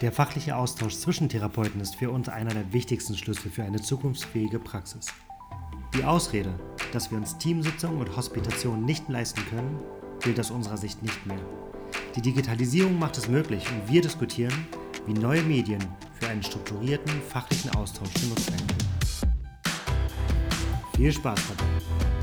Der 0.00 0.10
fachliche 0.10 0.56
Austausch 0.56 0.96
zwischen 0.96 1.28
Therapeuten 1.28 1.80
ist 1.80 1.94
für 1.94 2.10
uns 2.10 2.28
einer 2.28 2.52
der 2.52 2.72
wichtigsten 2.72 3.16
Schlüssel 3.16 3.50
für 3.50 3.62
eine 3.62 3.80
zukunftsfähige 3.80 4.58
Praxis. 4.58 5.06
Die 5.96 6.02
Ausrede, 6.02 6.52
dass 6.92 7.12
wir 7.12 7.18
uns 7.18 7.38
Teamsitzungen 7.38 7.98
und 7.98 8.16
Hospitationen 8.16 8.84
nicht 8.84 9.08
leisten 9.08 9.40
können, 9.48 9.80
gilt 10.20 10.40
aus 10.40 10.50
unserer 10.50 10.76
Sicht 10.76 11.00
nicht 11.02 11.24
mehr. 11.26 11.38
Die 12.16 12.22
Digitalisierung 12.22 12.98
macht 12.98 13.16
es 13.18 13.28
möglich 13.28 13.64
und 13.70 13.88
wir 13.88 14.02
diskutieren, 14.02 14.66
wie 15.06 15.14
neue 15.14 15.42
Medien 15.42 15.84
für 16.18 16.26
einen 16.26 16.42
strukturierten 16.42 17.22
fachlichen 17.28 17.70
Austausch 17.76 18.12
genutzt 18.14 18.50
werden 18.50 18.66
können. 18.66 18.84
Viel 20.96 21.12
Spaß 21.12 21.40
dabei! 21.48 22.13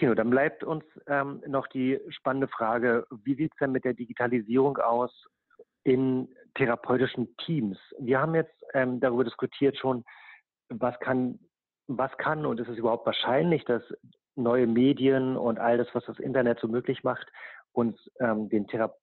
Tino, 0.00 0.14
dann 0.14 0.30
bleibt 0.30 0.64
uns 0.64 0.84
ähm, 1.06 1.42
noch 1.46 1.66
die 1.68 2.00
spannende 2.08 2.48
Frage, 2.48 3.06
wie 3.10 3.34
sieht 3.34 3.52
es 3.52 3.58
denn 3.58 3.72
mit 3.72 3.84
der 3.84 3.94
Digitalisierung 3.94 4.78
aus 4.78 5.26
in 5.84 6.34
therapeutischen 6.54 7.36
Teams? 7.36 7.78
Wir 7.98 8.20
haben 8.20 8.34
jetzt 8.34 8.54
ähm, 8.74 8.98
darüber 9.00 9.24
diskutiert 9.24 9.76
schon, 9.76 10.04
was 10.70 10.98
kann, 11.00 11.38
was 11.86 12.10
kann 12.16 12.46
und 12.46 12.58
ist 12.60 12.68
es 12.68 12.78
überhaupt 12.78 13.06
wahrscheinlich, 13.06 13.64
dass 13.66 13.82
neue 14.36 14.66
Medien 14.66 15.36
und 15.36 15.58
all 15.58 15.76
das, 15.76 15.88
was 15.92 16.04
das 16.06 16.18
Internet 16.18 16.60
so 16.60 16.68
möglich 16.68 17.04
macht, 17.04 17.30
uns 17.72 17.96
ähm, 18.20 18.48
den 18.48 18.66
Thera 18.66 18.94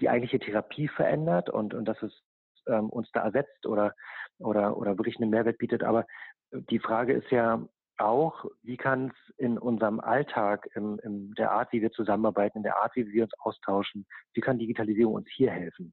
die 0.00 0.08
eigentliche 0.08 0.38
Therapie 0.38 0.88
verändert 0.88 1.50
und, 1.50 1.74
und 1.74 1.84
dass 1.84 2.00
es 2.02 2.12
ähm, 2.66 2.88
uns 2.90 3.10
da 3.12 3.22
ersetzt 3.22 3.66
oder, 3.66 3.94
oder, 4.38 4.76
oder 4.76 4.96
wirklich 4.96 5.18
einen 5.20 5.30
Mehrwert 5.30 5.58
bietet. 5.58 5.82
Aber 5.82 6.06
die 6.52 6.78
Frage 6.78 7.12
ist 7.12 7.30
ja, 7.30 7.66
auch, 8.00 8.44
wie 8.62 8.76
kann 8.76 9.08
es 9.08 9.34
in 9.36 9.58
unserem 9.58 10.00
Alltag, 10.00 10.68
in, 10.74 10.98
in, 10.98 11.32
der 11.34 11.52
Art, 11.52 11.72
wie 11.72 11.82
wir 11.82 11.92
zusammenarbeiten, 11.92 12.58
in 12.58 12.64
der 12.64 12.76
Art, 12.76 12.96
wie 12.96 13.06
wir 13.12 13.24
uns 13.24 13.32
austauschen, 13.38 14.06
wie 14.34 14.40
kann 14.40 14.58
Digitalisierung 14.58 15.14
uns 15.14 15.28
hier 15.34 15.50
helfen? 15.50 15.92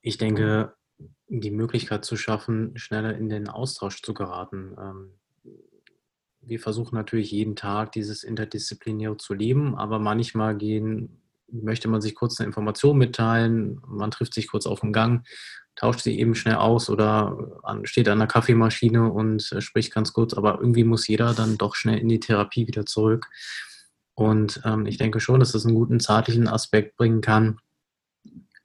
Ich 0.00 0.18
denke, 0.18 0.74
die 1.28 1.50
Möglichkeit 1.50 2.04
zu 2.04 2.16
schaffen, 2.16 2.76
schneller 2.76 3.16
in 3.16 3.28
den 3.28 3.48
Austausch 3.48 4.02
zu 4.02 4.14
geraten. 4.14 4.76
Ähm, 4.78 5.18
wir 6.40 6.60
versuchen 6.60 6.94
natürlich 6.94 7.30
jeden 7.30 7.56
Tag 7.56 7.92
dieses 7.92 8.22
Interdisziplinäre 8.22 9.16
zu 9.16 9.34
leben, 9.34 9.76
aber 9.76 9.98
manchmal 9.98 10.56
gehen, 10.56 11.23
möchte 11.50 11.88
man 11.88 12.00
sich 12.00 12.14
kurz 12.14 12.40
eine 12.40 12.46
Information 12.46 12.98
mitteilen, 12.98 13.80
man 13.86 14.10
trifft 14.10 14.34
sich 14.34 14.48
kurz 14.48 14.66
auf 14.66 14.80
dem 14.80 14.92
Gang 14.92 15.24
tauscht 15.76 16.00
sie 16.00 16.18
eben 16.18 16.34
schnell 16.34 16.56
aus 16.56 16.88
oder 16.88 17.36
steht 17.84 18.08
an 18.08 18.18
der 18.18 18.28
Kaffeemaschine 18.28 19.10
und 19.10 19.50
äh, 19.52 19.60
spricht 19.60 19.92
ganz 19.92 20.12
kurz, 20.12 20.34
aber 20.34 20.58
irgendwie 20.60 20.84
muss 20.84 21.08
jeder 21.08 21.34
dann 21.34 21.58
doch 21.58 21.74
schnell 21.74 21.98
in 21.98 22.08
die 22.08 22.20
Therapie 22.20 22.66
wieder 22.66 22.86
zurück. 22.86 23.28
Und 24.14 24.60
ähm, 24.64 24.86
ich 24.86 24.98
denke 24.98 25.18
schon, 25.18 25.40
dass 25.40 25.52
das 25.52 25.66
einen 25.66 25.74
guten 25.74 25.98
zeitlichen 25.98 26.46
Aspekt 26.46 26.96
bringen 26.96 27.20
kann, 27.20 27.58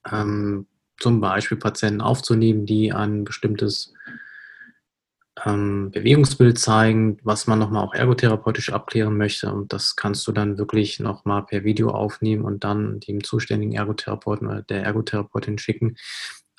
ähm, 0.10 0.68
zum 1.00 1.22
Beispiel 1.22 1.58
Patienten 1.58 2.02
aufzunehmen, 2.02 2.66
die 2.66 2.94
ein 2.94 3.24
bestimmtes 3.24 3.94
ähm, 5.46 5.92
Bewegungsbild 5.92 6.58
zeigen, 6.58 7.18
was 7.24 7.48
man 7.48 7.60
nochmal 7.60 7.86
auch 7.86 7.94
ergotherapeutisch 7.94 8.72
abklären 8.72 9.18
möchte. 9.18 9.52
Und 9.52 9.74
das 9.74 9.96
kannst 9.96 10.28
du 10.28 10.32
dann 10.32 10.58
wirklich 10.58 11.00
nochmal 11.00 11.46
per 11.46 11.64
Video 11.64 11.90
aufnehmen 11.90 12.44
und 12.44 12.64
dann 12.64 13.00
dem 13.00 13.24
zuständigen 13.24 13.74
Ergotherapeuten 13.74 14.48
oder 14.48 14.62
der 14.64 14.84
Ergotherapeutin 14.84 15.58
schicken 15.58 15.96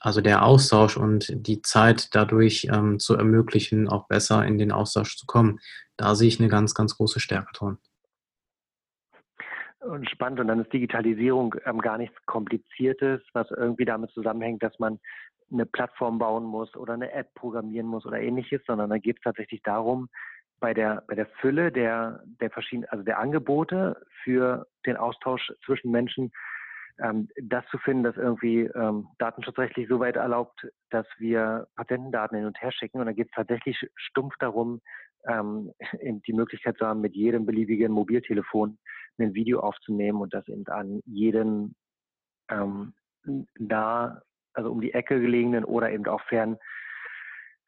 also 0.01 0.23
der 0.23 0.45
Austausch 0.45 0.97
und 0.97 1.27
die 1.31 1.61
Zeit 1.61 2.15
dadurch 2.15 2.67
ähm, 2.73 2.99
zu 2.99 3.15
ermöglichen, 3.15 3.89
auch 3.89 4.09
besser 4.09 4.45
in 4.47 4.57
den 4.57 4.73
Austausch 4.73 5.17
zu 5.17 5.27
kommen. 5.27 5.61
Da 5.97 6.15
sehe 6.15 6.29
ich 6.29 6.41
eine 6.41 6.49
ganz, 6.49 6.75
ganz 6.75 6.97
große 6.97 7.21
Stärke 7.21 7.53
drin. 7.53 7.77
Und 9.81 10.09
spannend. 10.11 10.41
Und 10.41 10.49
dann 10.49 10.61
ist 10.61 10.73
Digitalisierung 10.73 11.55
ähm, 11.65 11.81
gar 11.81 11.99
nichts 11.99 12.17
Kompliziertes, 12.27 13.21
was 13.33 13.51
irgendwie 13.51 13.85
damit 13.85 14.11
zusammenhängt, 14.13 14.63
dass 14.63 14.79
man 14.79 14.99
eine 15.53 15.67
Plattform 15.67 16.19
bauen 16.19 16.45
muss 16.45 16.75
oder 16.77 16.95
eine 16.95 17.13
App 17.13 17.35
programmieren 17.35 17.87
muss 17.87 18.07
oder 18.07 18.21
ähnliches, 18.21 18.63
sondern 18.67 18.91
da 18.91 18.99
geht 18.99 19.17
es 19.17 19.23
tatsächlich 19.23 19.63
darum, 19.63 20.09
bei 20.61 20.75
der, 20.75 21.03
bei 21.09 21.15
der 21.15 21.27
Fülle 21.41 21.73
der, 21.73 22.23
der 22.41 22.51
verschiedenen, 22.51 22.89
also 22.91 23.03
der 23.03 23.19
Angebote 23.19 24.01
für 24.23 24.67
den 24.87 24.97
Austausch 24.97 25.51
zwischen 25.65 25.91
Menschen 25.91 26.31
ähm, 27.03 27.29
das 27.43 27.65
zu 27.71 27.79
finden, 27.79 28.05
das 28.05 28.17
irgendwie 28.17 28.63
ähm, 28.75 29.09
datenschutzrechtlich 29.19 29.89
so 29.89 30.01
weit 30.01 30.17
erlaubt, 30.17 30.67
dass 30.91 31.07
wir 31.19 31.67
Patentendaten 31.77 32.37
hin 32.37 32.47
und 32.47 32.61
her 32.61 32.73
schicken. 32.73 33.01
Und 33.01 33.07
da 33.07 33.13
geht 33.13 33.29
es 33.29 33.35
tatsächlich 33.35 33.79
stumpf 33.95 34.35
darum, 34.39 34.81
ähm, 35.27 35.73
die 36.27 36.33
Möglichkeit 36.33 36.77
zu 36.77 36.87
haben, 36.87 37.01
mit 37.01 37.15
jedem 37.15 37.47
beliebigen 37.47 37.93
Mobiltelefon 37.93 38.79
ein 39.19 39.35
Video 39.35 39.61
aufzunehmen 39.61 40.21
und 40.21 40.33
das 40.33 40.47
eben 40.49 40.67
an 40.69 41.01
jeden 41.05 41.75
ähm, 42.51 42.95
da, 43.59 44.23
also 44.55 44.71
um 44.71 44.81
die 44.81 44.93
Ecke 44.93 45.21
gelegenen 45.21 45.65
oder 45.65 45.91
eben 45.91 46.07
auch 46.07 46.23
fern 46.23 46.59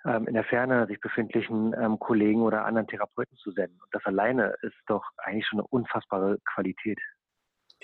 ähm, 0.05 0.27
in 0.27 0.35
der 0.35 0.45
Ferne 0.45 0.87
sich 0.87 1.01
befindlichen 1.01 1.75
ähm, 1.79 1.99
Kollegen 1.99 2.43
oder 2.43 2.65
anderen 2.65 2.89
Therapeuten 2.89 3.37
zu 3.39 3.53
senden. 3.53 3.79
Und 3.81 3.89
das 3.93 4.05
alleine 4.05 4.55
ist 4.63 4.77
doch 4.87 5.05
eigentlich 5.19 5.47
schon 5.47 5.61
eine 5.61 5.69
unfassbare 5.69 6.39
Qualität. 6.55 6.99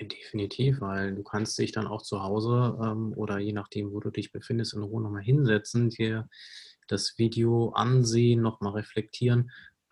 Definitiv, 0.00 0.80
weil 0.80 1.14
du 1.14 1.22
kannst 1.24 1.58
dich 1.58 1.72
dann 1.72 1.86
auch 1.86 2.02
zu 2.02 2.22
Hause 2.22 2.78
ähm, 2.82 3.12
oder 3.16 3.38
je 3.38 3.52
nachdem, 3.52 3.92
wo 3.92 4.00
du 4.00 4.10
dich 4.10 4.32
befindest, 4.32 4.74
in 4.74 4.82
Ruhe 4.82 5.02
nochmal 5.02 5.22
hinsetzen, 5.22 5.90
dir 5.90 6.28
das 6.86 7.18
Video 7.18 7.70
ansehen, 7.70 8.40
nochmal 8.40 8.74
reflektieren, 8.74 9.50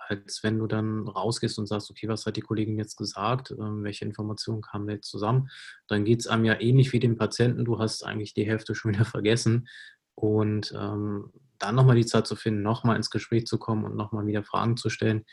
als 0.08 0.42
wenn 0.42 0.58
du 0.58 0.66
dann 0.66 1.08
rausgehst 1.08 1.58
und 1.58 1.66
sagst, 1.66 1.90
okay, 1.90 2.08
was 2.08 2.26
hat 2.26 2.36
die 2.36 2.42
Kollegin 2.42 2.78
jetzt 2.78 2.96
gesagt, 2.96 3.50
ähm, 3.50 3.82
welche 3.82 4.04
Informationen 4.04 4.62
kamen 4.62 4.88
jetzt 4.88 5.10
zusammen, 5.10 5.48
dann 5.88 6.04
geht 6.04 6.20
es 6.20 6.26
einem 6.26 6.44
ja 6.44 6.60
ähnlich 6.60 6.92
wie 6.92 7.00
dem 7.00 7.16
Patienten, 7.16 7.64
du 7.64 7.78
hast 7.78 8.04
eigentlich 8.04 8.34
die 8.34 8.46
Hälfte 8.46 8.74
schon 8.76 8.92
wieder 8.92 9.04
vergessen 9.04 9.68
und 10.14 10.72
ähm, 10.76 11.32
dann 11.58 11.74
nochmal 11.74 11.96
die 11.96 12.06
Zeit 12.06 12.26
zu 12.26 12.36
finden, 12.36 12.62
nochmal 12.62 12.96
ins 12.96 13.10
Gespräch 13.10 13.46
zu 13.46 13.58
kommen 13.58 13.84
und 13.84 13.96
nochmal 13.96 14.26
wieder 14.26 14.44
Fragen 14.44 14.76
zu 14.76 14.90
stellen. 14.90 15.24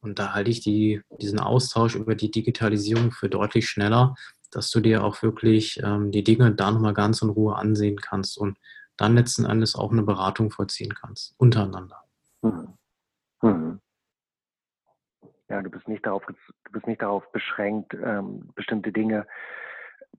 Und 0.00 0.18
da 0.18 0.32
halte 0.32 0.50
ich 0.50 0.60
die, 0.60 1.02
diesen 1.20 1.40
Austausch 1.40 1.94
über 1.94 2.14
die 2.14 2.30
Digitalisierung 2.30 3.12
für 3.12 3.28
deutlich 3.28 3.68
schneller, 3.68 4.14
dass 4.50 4.70
du 4.70 4.80
dir 4.80 5.04
auch 5.04 5.22
wirklich 5.22 5.80
ähm, 5.82 6.10
die 6.10 6.24
Dinge 6.24 6.52
da 6.54 6.70
nochmal 6.70 6.94
ganz 6.94 7.22
in 7.22 7.30
Ruhe 7.30 7.56
ansehen 7.56 7.96
kannst 8.00 8.36
und 8.38 8.58
dann 8.96 9.14
letzten 9.14 9.44
Endes 9.44 9.74
auch 9.74 9.92
eine 9.92 10.02
Beratung 10.02 10.50
vollziehen 10.50 10.94
kannst, 10.94 11.34
untereinander. 11.38 12.02
Mhm. 12.42 12.74
Ja, 15.50 15.60
du 15.62 15.68
bist 15.68 15.88
nicht 15.88 16.06
darauf, 16.06 16.24
du 16.26 16.34
bist 16.70 16.86
nicht 16.86 17.02
darauf 17.02 17.30
beschränkt, 17.32 17.92
ähm, 17.94 18.50
bestimmte 18.54 18.92
Dinge 18.92 19.26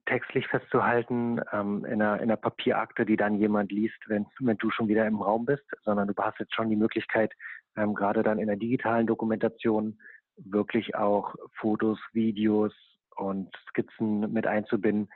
textlich 0.04 0.46
festzuhalten 0.48 1.40
ähm, 1.52 1.86
in, 1.86 2.02
einer, 2.02 2.16
in 2.16 2.24
einer 2.24 2.36
Papierakte, 2.36 3.06
die 3.06 3.16
dann 3.16 3.36
jemand 3.36 3.72
liest, 3.72 3.98
wenn, 4.08 4.26
wenn 4.40 4.58
du 4.58 4.70
schon 4.70 4.88
wieder 4.88 5.06
im 5.06 5.22
Raum 5.22 5.46
bist, 5.46 5.64
sondern 5.84 6.08
du 6.08 6.14
hast 6.22 6.38
jetzt 6.38 6.54
schon 6.54 6.68
die 6.68 6.76
Möglichkeit, 6.76 7.32
ähm, 7.76 7.94
gerade 7.94 8.22
dann 8.22 8.38
in 8.38 8.48
der 8.48 8.56
digitalen 8.56 9.06
Dokumentation 9.06 9.98
wirklich 10.36 10.94
auch 10.96 11.34
Fotos, 11.58 11.98
Videos 12.12 12.74
und 13.16 13.54
Skizzen 13.70 14.32
mit 14.32 14.46
einzubinden, 14.46 15.08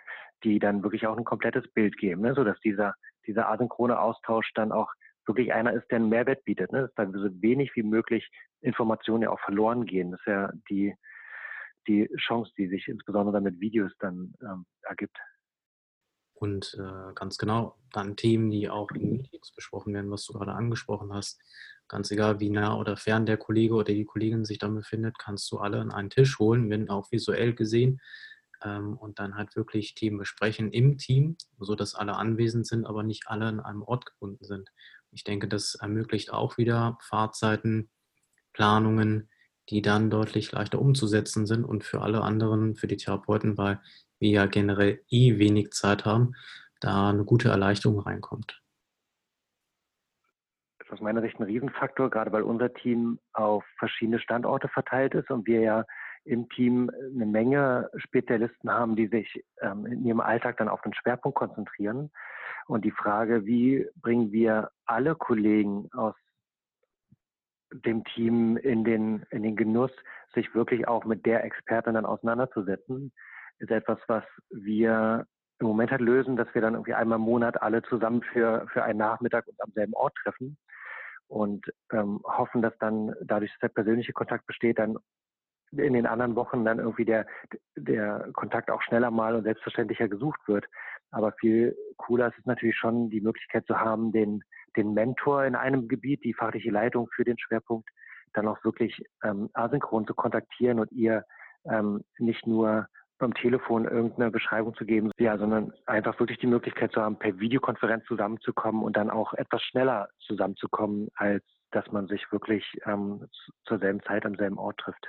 die 0.45 0.59
dann 0.59 0.83
wirklich 0.83 1.07
auch 1.07 1.17
ein 1.17 1.25
komplettes 1.25 1.67
Bild 1.73 1.99
geben, 1.99 2.23
ne? 2.23 2.35
sodass 2.35 2.59
dieser, 2.61 2.95
dieser 3.27 3.51
asynchrone 3.51 3.99
Austausch 3.99 4.51
dann 4.55 4.73
auch 4.73 4.93
wirklich 5.27 5.53
einer 5.53 5.73
ist, 5.73 5.91
der 5.91 5.97
einen 5.97 6.09
Mehrwert 6.09 6.45
bietet, 6.45 6.73
ne? 6.73 6.83
dass 6.83 6.95
da 6.95 7.19
so 7.19 7.29
wenig 7.43 7.75
wie 7.75 7.83
möglich 7.83 8.29
Informationen 8.61 9.23
ja 9.23 9.31
auch 9.31 9.41
verloren 9.41 9.87
gehen. 9.87 10.13
Das 10.13 10.21
ist 10.21 10.27
ja 10.27 10.53
die, 10.71 10.95
die 11.89 12.09
Chance, 12.17 12.53
die 12.57 12.69
sich 12.69 12.89
insbesondere 12.89 13.41
mit 13.41 13.61
Videos 13.61 13.93
dann 13.99 14.35
ähm, 14.43 14.67
ergibt. 14.83 15.17
Und 16.35 16.77
äh, 16.79 17.15
ganz 17.15 17.39
genau, 17.39 17.79
dann 17.93 18.17
Themen, 18.17 18.51
die 18.51 18.69
auch 18.69 18.91
in 18.91 19.11
Meetings 19.11 19.53
besprochen 19.53 19.95
werden, 19.95 20.11
was 20.11 20.27
du 20.27 20.35
gerade 20.35 20.53
angesprochen 20.53 21.13
hast. 21.13 21.41
Ganz 21.89 22.11
egal, 22.11 22.41
wie 22.41 22.51
nah 22.51 22.77
oder 22.77 22.97
fern 22.97 23.25
der 23.25 23.39
Kollege 23.39 23.75
oder 23.75 23.95
die 23.95 24.05
Kollegin 24.05 24.45
sich 24.45 24.59
dann 24.59 24.75
befindet, 24.75 25.19
kannst 25.19 25.51
du 25.51 25.59
alle 25.59 25.81
an 25.81 25.93
einen 25.93 26.11
Tisch 26.11 26.39
holen, 26.39 26.69
wenn 26.69 26.91
auch 26.91 27.11
visuell 27.11 27.55
gesehen, 27.55 28.01
ähm, 28.63 28.97
und 28.97 29.19
dann 29.19 29.37
halt 29.37 29.57
wirklich 29.57 29.95
Themen 29.95 30.19
besprechen 30.19 30.71
im 30.73 30.99
Team, 30.99 31.37
sodass 31.59 31.95
alle 31.95 32.17
anwesend 32.17 32.67
sind, 32.67 32.87
aber 32.87 33.03
nicht 33.03 33.25
alle 33.27 33.47
an 33.47 33.61
einem 33.61 33.83
Ort 33.83 34.07
gebunden 34.07 34.45
sind. 34.45 34.71
Ich 35.17 35.25
denke, 35.25 35.49
das 35.49 35.77
ermöglicht 35.77 36.31
auch 36.31 36.59
wieder 36.59 36.99
Fahrzeiten, 37.01 37.89
Planungen, 38.53 39.31
die 39.71 39.81
dann 39.81 40.11
deutlich 40.11 40.53
leichter 40.53 40.79
umzusetzen 40.79 41.47
sind 41.47 41.65
und 41.65 41.85
für 41.85 42.03
alle 42.03 42.21
anderen, 42.21 42.77
für 42.77 42.87
die 42.87 42.99
Therapeuten, 42.99 43.57
weil 43.57 43.81
wir 44.19 44.29
ja 44.29 44.45
generell 44.45 45.03
eh 45.09 45.39
wenig 45.39 45.71
Zeit 45.71 46.05
haben, 46.05 46.35
da 46.81 47.09
eine 47.09 47.25
gute 47.25 47.49
Erleichterung 47.49 47.99
reinkommt. 48.01 48.63
Das 50.79 50.89
ist 50.89 50.93
aus 50.93 51.01
meiner 51.01 51.23
Sicht 51.23 51.41
ein 51.41 51.45
Riesenfaktor, 51.45 52.11
gerade 52.11 52.31
weil 52.33 52.43
unser 52.43 52.75
Team 52.75 53.19
auf 53.33 53.65
verschiedene 53.79 54.21
Standorte 54.21 54.69
verteilt 54.69 55.15
ist 55.15 55.31
und 55.31 55.47
wir 55.47 55.63
ja 55.63 55.85
im 56.27 56.49
Team 56.49 56.91
eine 56.91 57.27
Menge 57.27 57.91
Spezialisten 57.97 58.71
haben, 58.71 58.97
die 58.97 59.07
sich 59.07 59.45
ähm, 59.61 59.87
in 59.87 60.05
ihrem 60.05 60.21
Alltag 60.21 60.57
dann 60.59 60.69
auf 60.69 60.83
den 60.83 60.95
Schwerpunkt 60.95 61.39
konzentrieren. 61.39 62.11
Und 62.67 62.85
die 62.85 62.91
Frage, 62.91 63.47
wie 63.47 63.89
bringen 63.97 64.33
wir 64.33 64.71
alle 64.87 65.15
Kollegen 65.15 65.89
aus 65.93 66.15
dem 67.73 68.05
Team 68.05 68.57
in 68.57 68.85
den, 68.85 69.25
in 69.31 69.43
den 69.43 69.57
Genuss, 69.57 69.93
sich 70.35 70.55
wirklich 70.55 70.89
auch 70.89 71.05
mit 71.05 71.27
der 71.27 71.45
Expertin 71.45 71.95
dann 71.95 72.07
auseinanderzusetzen, 72.07 73.13
ist 73.59 73.71
etwas, 73.71 73.99
was 74.09 74.25
wir 74.51 75.27
im 75.59 75.67
Moment 75.67 75.91
halt 75.91 76.03
lösen, 76.03 76.37
dass 76.37 76.53
wir 76.55 76.61
dann 76.61 76.75
irgendwie 76.75 76.95
einmal 76.95 77.19
im 77.19 77.25
Monat 77.25 77.63
alle 77.63 77.83
zusammen 77.83 78.23
für, 78.23 78.67
für 78.73 78.83
einen 78.83 78.99
Nachmittag 78.99 79.47
uns 79.47 79.59
am 79.61 79.73
selben 79.73 79.95
Ort 79.95 80.15
treffen 80.23 80.59
und 81.29 81.67
ähm, 81.93 82.21
hoffen, 82.25 82.63
dass 82.63 82.77
dann 82.79 83.15
dadurch, 83.23 83.51
dass 83.53 83.61
der 83.61 83.69
persönliche 83.69 84.13
Kontakt 84.13 84.47
besteht, 84.47 84.79
dann 84.79 84.99
in 85.73 85.93
den 85.93 86.07
anderen 86.07 86.37
Wochen 86.37 86.65
dann 86.65 86.79
irgendwie 86.79 87.05
der, 87.05 87.27
der 87.77 88.29
Kontakt 88.33 88.71
auch 88.71 88.83
schneller 88.83 89.11
mal 89.11 89.35
und 89.35 89.45
selbstverständlicher 89.45 90.09
gesucht 90.09 90.41
wird. 90.47 90.67
Aber 91.11 91.33
viel 91.33 91.77
cooler 91.97 92.29
ist 92.29 92.39
es 92.39 92.47
natürlich 92.47 92.77
schon, 92.77 93.11
die 93.11 93.21
Möglichkeit 93.21 93.67
zu 93.67 93.79
haben, 93.79 94.13
den, 94.13 94.43
den 94.77 94.95
Mentor 94.95 95.45
in 95.45 95.55
einem 95.55 95.89
Gebiet, 95.89 96.25
die 96.25 96.35
fachliche 96.35 96.71
Leitung 96.71 97.09
für 97.15 97.25
den 97.25 97.39
Schwerpunkt, 97.39 97.89
dann 98.35 98.49
auch 98.49 98.63
wirklich 98.65 99.03
ähm, 99.25 99.49
asynchron 99.55 100.07
zu 100.07 100.15
kontaktieren 100.15 100.81
und 100.81 100.93
ihr 100.93 101.25
ähm, 101.65 102.03
nicht 102.19 102.47
nur 102.47 102.87
beim 103.19 103.33
Telefon 103.35 103.87
irgendeine 103.87 104.31
Beschreibung 104.31 104.75
zu 104.75 104.85
geben, 104.85 105.11
ja, 105.19 105.39
sondern 105.39 105.73
einfach 105.87 106.19
wirklich 106.21 106.39
die 106.39 106.47
Möglichkeit 106.47 106.93
zu 106.93 107.01
haben, 107.01 107.19
per 107.19 107.39
Videokonferenz 107.39 108.05
zusammenzukommen 108.05 108.83
und 108.83 108.97
dann 108.97 109.11
auch 109.11 109.33
etwas 109.35 109.63
schneller 109.63 110.09
zusammenzukommen, 110.19 111.09
als 111.15 111.43
dass 111.71 111.91
man 111.93 112.07
sich 112.09 112.31
wirklich 112.31 112.65
ähm, 112.85 113.27
zur 113.65 113.79
selben 113.79 114.03
Zeit 114.03 114.27
am 114.27 114.35
selben 114.35 114.59
Ort 114.59 114.79
trifft. 114.79 115.07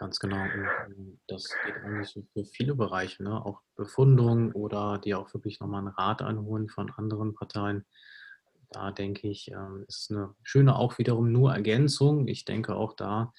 Ganz 0.00 0.18
genau. 0.18 0.42
Ähm, 0.42 1.20
das 1.26 1.54
geht 1.62 1.74
eigentlich 1.84 2.18
für 2.32 2.44
viele 2.46 2.74
Bereiche, 2.74 3.22
ne? 3.22 3.44
auch 3.44 3.60
Befundung 3.76 4.50
oder 4.52 4.96
die 4.96 5.14
auch 5.14 5.34
wirklich 5.34 5.60
nochmal 5.60 5.80
einen 5.80 5.88
Rat 5.88 6.22
einholen 6.22 6.70
von 6.70 6.90
anderen 6.96 7.34
Parteien. 7.34 7.84
Da 8.70 8.92
denke 8.92 9.28
ich, 9.28 9.50
ähm, 9.50 9.84
ist 9.88 10.10
eine 10.10 10.34
schöne 10.42 10.76
auch 10.76 10.96
wiederum 10.96 11.30
nur 11.30 11.52
Ergänzung. 11.52 12.28
Ich 12.28 12.46
denke 12.46 12.76
auch 12.76 12.94
da 12.94 13.34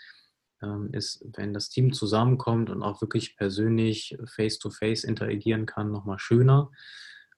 ähm, 0.62 0.90
ist, 0.92 1.26
wenn 1.36 1.52
das 1.52 1.70
Team 1.70 1.94
zusammenkommt 1.94 2.70
und 2.70 2.84
auch 2.84 3.02
wirklich 3.02 3.38
persönlich 3.38 4.16
face-to-face 4.36 5.04
interagieren 5.04 5.66
kann, 5.66 5.90
nochmal 5.90 6.20
schöner. 6.20 6.70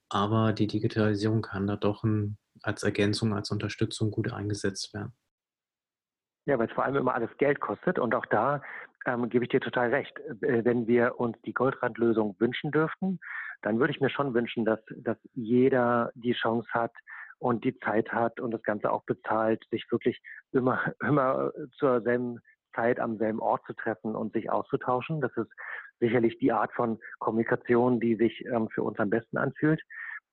Aber 0.09 0.51
die 0.51 0.67
Digitalisierung 0.67 1.41
kann 1.41 1.65
da 1.65 1.77
doch 1.77 2.03
ein, 2.03 2.37
als 2.61 2.83
Ergänzung, 2.83 3.33
als 3.33 3.51
Unterstützung 3.51 4.11
gut 4.11 4.33
eingesetzt 4.33 4.93
werden. 4.93 5.13
Ja, 6.45 6.59
weil 6.59 6.67
es 6.67 6.73
vor 6.73 6.83
allem 6.83 6.97
immer 6.97 7.13
alles 7.13 7.29
Geld 7.37 7.61
kostet 7.61 7.99
und 7.99 8.13
auch 8.13 8.25
da 8.25 8.61
ähm, 9.05 9.29
gebe 9.29 9.45
ich 9.45 9.49
dir 9.49 9.59
total 9.59 9.89
recht. 9.89 10.17
Äh, 10.41 10.65
wenn 10.65 10.87
wir 10.87 11.19
uns 11.19 11.37
die 11.45 11.53
Goldrandlösung 11.53 12.35
wünschen 12.39 12.71
dürften, 12.71 13.19
dann 13.61 13.79
würde 13.79 13.93
ich 13.93 14.01
mir 14.01 14.09
schon 14.09 14.33
wünschen, 14.33 14.65
dass, 14.65 14.79
dass 14.97 15.17
jeder 15.33 16.11
die 16.15 16.33
Chance 16.33 16.67
hat 16.71 16.93
und 17.39 17.63
die 17.63 17.77
Zeit 17.79 18.11
hat 18.11 18.39
und 18.39 18.51
das 18.51 18.63
Ganze 18.63 18.91
auch 18.91 19.03
bezahlt, 19.03 19.63
sich 19.69 19.85
wirklich 19.91 20.21
immer, 20.51 20.79
immer 21.01 21.51
zur 21.77 22.01
selben 22.01 22.39
Zeit 22.75 22.99
am 22.99 23.17
selben 23.17 23.39
Ort 23.39 23.63
zu 23.65 23.73
treffen 23.73 24.15
und 24.15 24.33
sich 24.33 24.49
auszutauschen. 24.49 25.21
Das 25.21 25.35
ist 25.37 25.51
sicherlich 25.99 26.37
die 26.39 26.51
Art 26.51 26.73
von 26.73 26.99
Kommunikation, 27.19 27.99
die 27.99 28.15
sich 28.15 28.43
ähm, 28.45 28.67
für 28.69 28.83
uns 28.83 28.97
am 28.99 29.09
besten 29.09 29.37
anfühlt. 29.37 29.81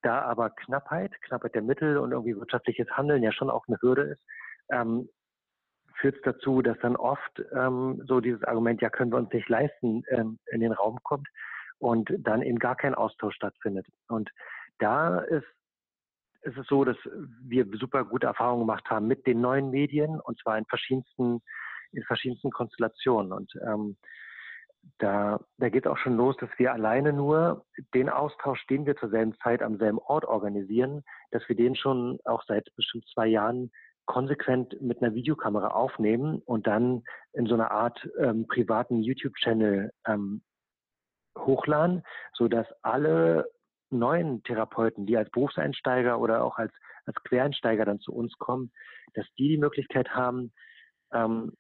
Da 0.02 0.23
aber 0.23 0.50
Knappheit, 0.50 1.12
Knappheit 1.23 1.55
der 1.55 1.62
Mittel 1.62 1.99
und 1.99 2.12
irgendwie 2.12 2.37
wirtschaftliches 2.37 2.88
Handeln 2.93 3.23
ja 3.23 3.32
schon 3.32 3.50
auch 3.50 3.66
eine 3.69 3.76
Hürde 3.82 4.02
ist, 4.02 4.23
ähm, 4.70 5.08
führt 6.00 6.17
es 6.17 6.23
dazu, 6.23 6.62
dass 6.62 6.79
dann 6.81 6.97
oft 6.97 7.43
ähm, 7.52 8.02
so 8.06 8.20
dieses 8.20 8.43
Argument, 8.44 8.81
ja, 8.81 8.91
können 8.91 9.12
wir 9.12 9.19
uns 9.19 9.32
nicht 9.32 9.49
leisten, 9.49 10.02
ähm, 10.08 10.38
in 10.50 10.61
den 10.61 10.73
Raum 10.73 10.99
kommt 11.02 11.29
und 11.79 12.11
dann 12.19 12.43
eben 12.43 12.58
gar 12.58 12.76
kein 12.76 12.94
Austausch 12.94 13.35
stattfindet. 13.35 13.87
Und 14.08 14.31
da 14.79 15.19
ist, 15.20 15.47
es 16.43 16.55
so, 16.69 16.85
dass 16.85 16.97
wir 17.43 17.67
super 17.73 18.05
gute 18.05 18.26
Erfahrungen 18.26 18.62
gemacht 18.62 18.88
haben 18.88 19.06
mit 19.06 19.26
den 19.26 19.41
neuen 19.41 19.70
Medien 19.70 20.20
und 20.20 20.38
zwar 20.41 20.56
in 20.56 20.64
verschiedensten, 20.64 21.43
in 21.93 22.02
verschiedensten 22.05 22.50
Konstellationen. 22.50 23.32
Und 23.32 23.52
ähm, 23.67 23.97
da, 24.99 25.41
da 25.58 25.69
geht 25.69 25.87
auch 25.87 25.99
schon 25.99 26.17
los, 26.17 26.37
dass 26.38 26.49
wir 26.56 26.73
alleine 26.73 27.12
nur 27.12 27.67
den 27.94 28.08
Austausch, 28.08 28.67
den 28.69 28.87
wir 28.87 28.97
zur 28.97 29.11
selben 29.11 29.35
Zeit 29.43 29.62
am 29.62 29.76
selben 29.76 29.99
Ort 29.99 30.25
organisieren, 30.25 31.05
dass 31.31 31.47
wir 31.49 31.56
den 31.56 31.75
schon 31.75 32.19
auch 32.25 32.43
seit 32.47 32.75
bestimmt 32.75 33.06
zwei 33.12 33.26
Jahren 33.26 33.70
konsequent 34.11 34.83
mit 34.83 35.01
einer 35.01 35.15
Videokamera 35.15 35.69
aufnehmen 35.69 36.43
und 36.45 36.67
dann 36.67 37.05
in 37.33 37.47
so 37.47 37.55
einer 37.55 37.71
Art 37.71 38.09
ähm, 38.19 38.49
privaten 38.49 39.05
YouTube-Channel 39.05 39.93
ähm, 40.05 40.43
hochladen, 41.39 42.03
sodass 42.33 42.67
alle 42.83 43.49
neuen 43.91 44.43
Therapeuten, 44.43 45.07
die 45.07 45.17
als 45.17 45.31
Berufseinsteiger 45.31 46.19
oder 46.19 46.43
auch 46.43 46.59
als, 46.59 46.73
als 47.07 47.23
Quereinsteiger 47.23 47.85
dann 47.85 48.01
zu 48.01 48.12
uns 48.12 48.37
kommen, 48.39 48.73
dass 49.15 49.27
die 49.39 49.47
die 49.47 49.59
Möglichkeit 49.59 50.09
haben, 50.09 50.53
ähm, 51.12 51.53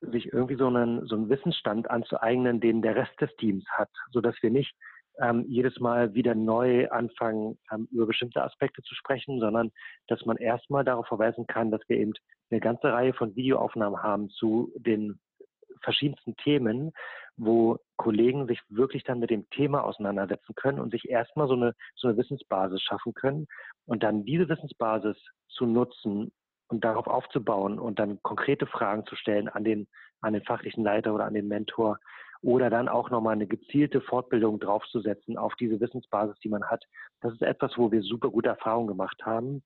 sich 0.00 0.32
irgendwie 0.32 0.56
so 0.56 0.66
einen, 0.66 1.06
so 1.06 1.14
einen 1.14 1.28
Wissensstand 1.28 1.88
anzueignen, 1.88 2.58
den 2.58 2.82
der 2.82 2.96
Rest 2.96 3.20
des 3.20 3.32
Teams 3.36 3.64
hat, 3.70 3.90
sodass 4.10 4.34
wir 4.42 4.50
nicht 4.50 4.74
ähm, 5.20 5.44
jedes 5.48 5.78
Mal 5.80 6.14
wieder 6.14 6.34
neu 6.34 6.88
anfangen, 6.90 7.58
ähm, 7.72 7.88
über 7.90 8.06
bestimmte 8.06 8.42
Aspekte 8.42 8.82
zu 8.82 8.94
sprechen, 8.94 9.40
sondern 9.40 9.72
dass 10.08 10.24
man 10.24 10.36
erstmal 10.36 10.84
darauf 10.84 11.06
verweisen 11.06 11.46
kann, 11.46 11.70
dass 11.70 11.80
wir 11.88 11.96
eben 11.96 12.12
eine 12.50 12.60
ganze 12.60 12.92
Reihe 12.92 13.14
von 13.14 13.34
Videoaufnahmen 13.34 14.02
haben 14.02 14.28
zu 14.30 14.72
den 14.76 15.18
verschiedensten 15.82 16.36
Themen, 16.36 16.92
wo 17.36 17.78
Kollegen 17.96 18.46
sich 18.46 18.60
wirklich 18.68 19.04
dann 19.04 19.20
mit 19.20 19.30
dem 19.30 19.48
Thema 19.50 19.84
auseinandersetzen 19.84 20.54
können 20.54 20.80
und 20.80 20.90
sich 20.90 21.08
erstmal 21.08 21.48
so 21.48 21.54
eine, 21.54 21.74
so 21.94 22.08
eine 22.08 22.16
Wissensbasis 22.16 22.82
schaffen 22.82 23.14
können 23.14 23.46
und 23.84 24.02
dann 24.02 24.24
diese 24.24 24.48
Wissensbasis 24.48 25.16
zu 25.48 25.66
nutzen 25.66 26.32
und 26.68 26.84
darauf 26.84 27.06
aufzubauen 27.06 27.78
und 27.78 27.98
dann 27.98 28.20
konkrete 28.22 28.66
Fragen 28.66 29.06
zu 29.06 29.16
stellen 29.16 29.48
an 29.48 29.64
den, 29.64 29.86
an 30.20 30.32
den 30.32 30.42
fachlichen 30.42 30.82
Leiter 30.82 31.14
oder 31.14 31.26
an 31.26 31.34
den 31.34 31.48
Mentor, 31.48 31.98
oder 32.42 32.70
dann 32.70 32.88
auch 32.88 33.10
nochmal 33.10 33.34
eine 33.34 33.46
gezielte 33.46 34.00
Fortbildung 34.00 34.60
draufzusetzen 34.60 35.36
auf 35.36 35.54
diese 35.56 35.80
Wissensbasis, 35.80 36.38
die 36.40 36.48
man 36.48 36.64
hat. 36.64 36.84
Das 37.20 37.32
ist 37.32 37.42
etwas, 37.42 37.76
wo 37.76 37.90
wir 37.90 38.02
super 38.02 38.30
gute 38.30 38.48
Erfahrungen 38.48 38.88
gemacht 38.88 39.22
haben. 39.24 39.62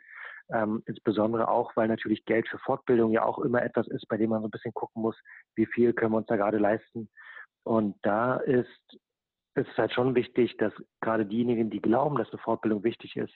Ähm, 0.53 0.83
insbesondere 0.87 1.49
auch, 1.49 1.77
weil 1.77 1.89
natürlich 1.89 2.25
Geld 2.25 2.49
für 2.49 2.59
Fortbildung 2.59 3.13
ja 3.13 3.25
auch 3.25 3.39
immer 3.39 3.63
etwas 3.63 3.87
ist, 3.89 4.09
bei 4.09 4.17
dem 4.17 4.31
man 4.31 4.41
so 4.41 4.49
ein 4.49 4.51
bisschen 4.51 4.75
gucken 4.75 5.03
muss, 5.03 5.17
wie 5.55 5.67
viel 5.67 5.93
können 5.93 6.13
wir 6.13 6.19
uns 6.19 6.27
da 6.27 6.37
gerade 6.37 6.59
leisten. 6.59 7.09
Und 7.63 7.97
da 8.03 8.37
ist, 8.37 8.99
es 9.55 9.67
halt 9.77 9.93
schon 9.93 10.15
wichtig, 10.15 10.57
dass 10.57 10.73
gerade 11.01 11.27
diejenigen, 11.27 11.71
die 11.71 11.83
glauben, 11.83 12.17
dass 12.17 12.31
eine 12.31 12.39
Fortbildung 12.39 12.85
wichtig 12.85 13.17
ist 13.17 13.35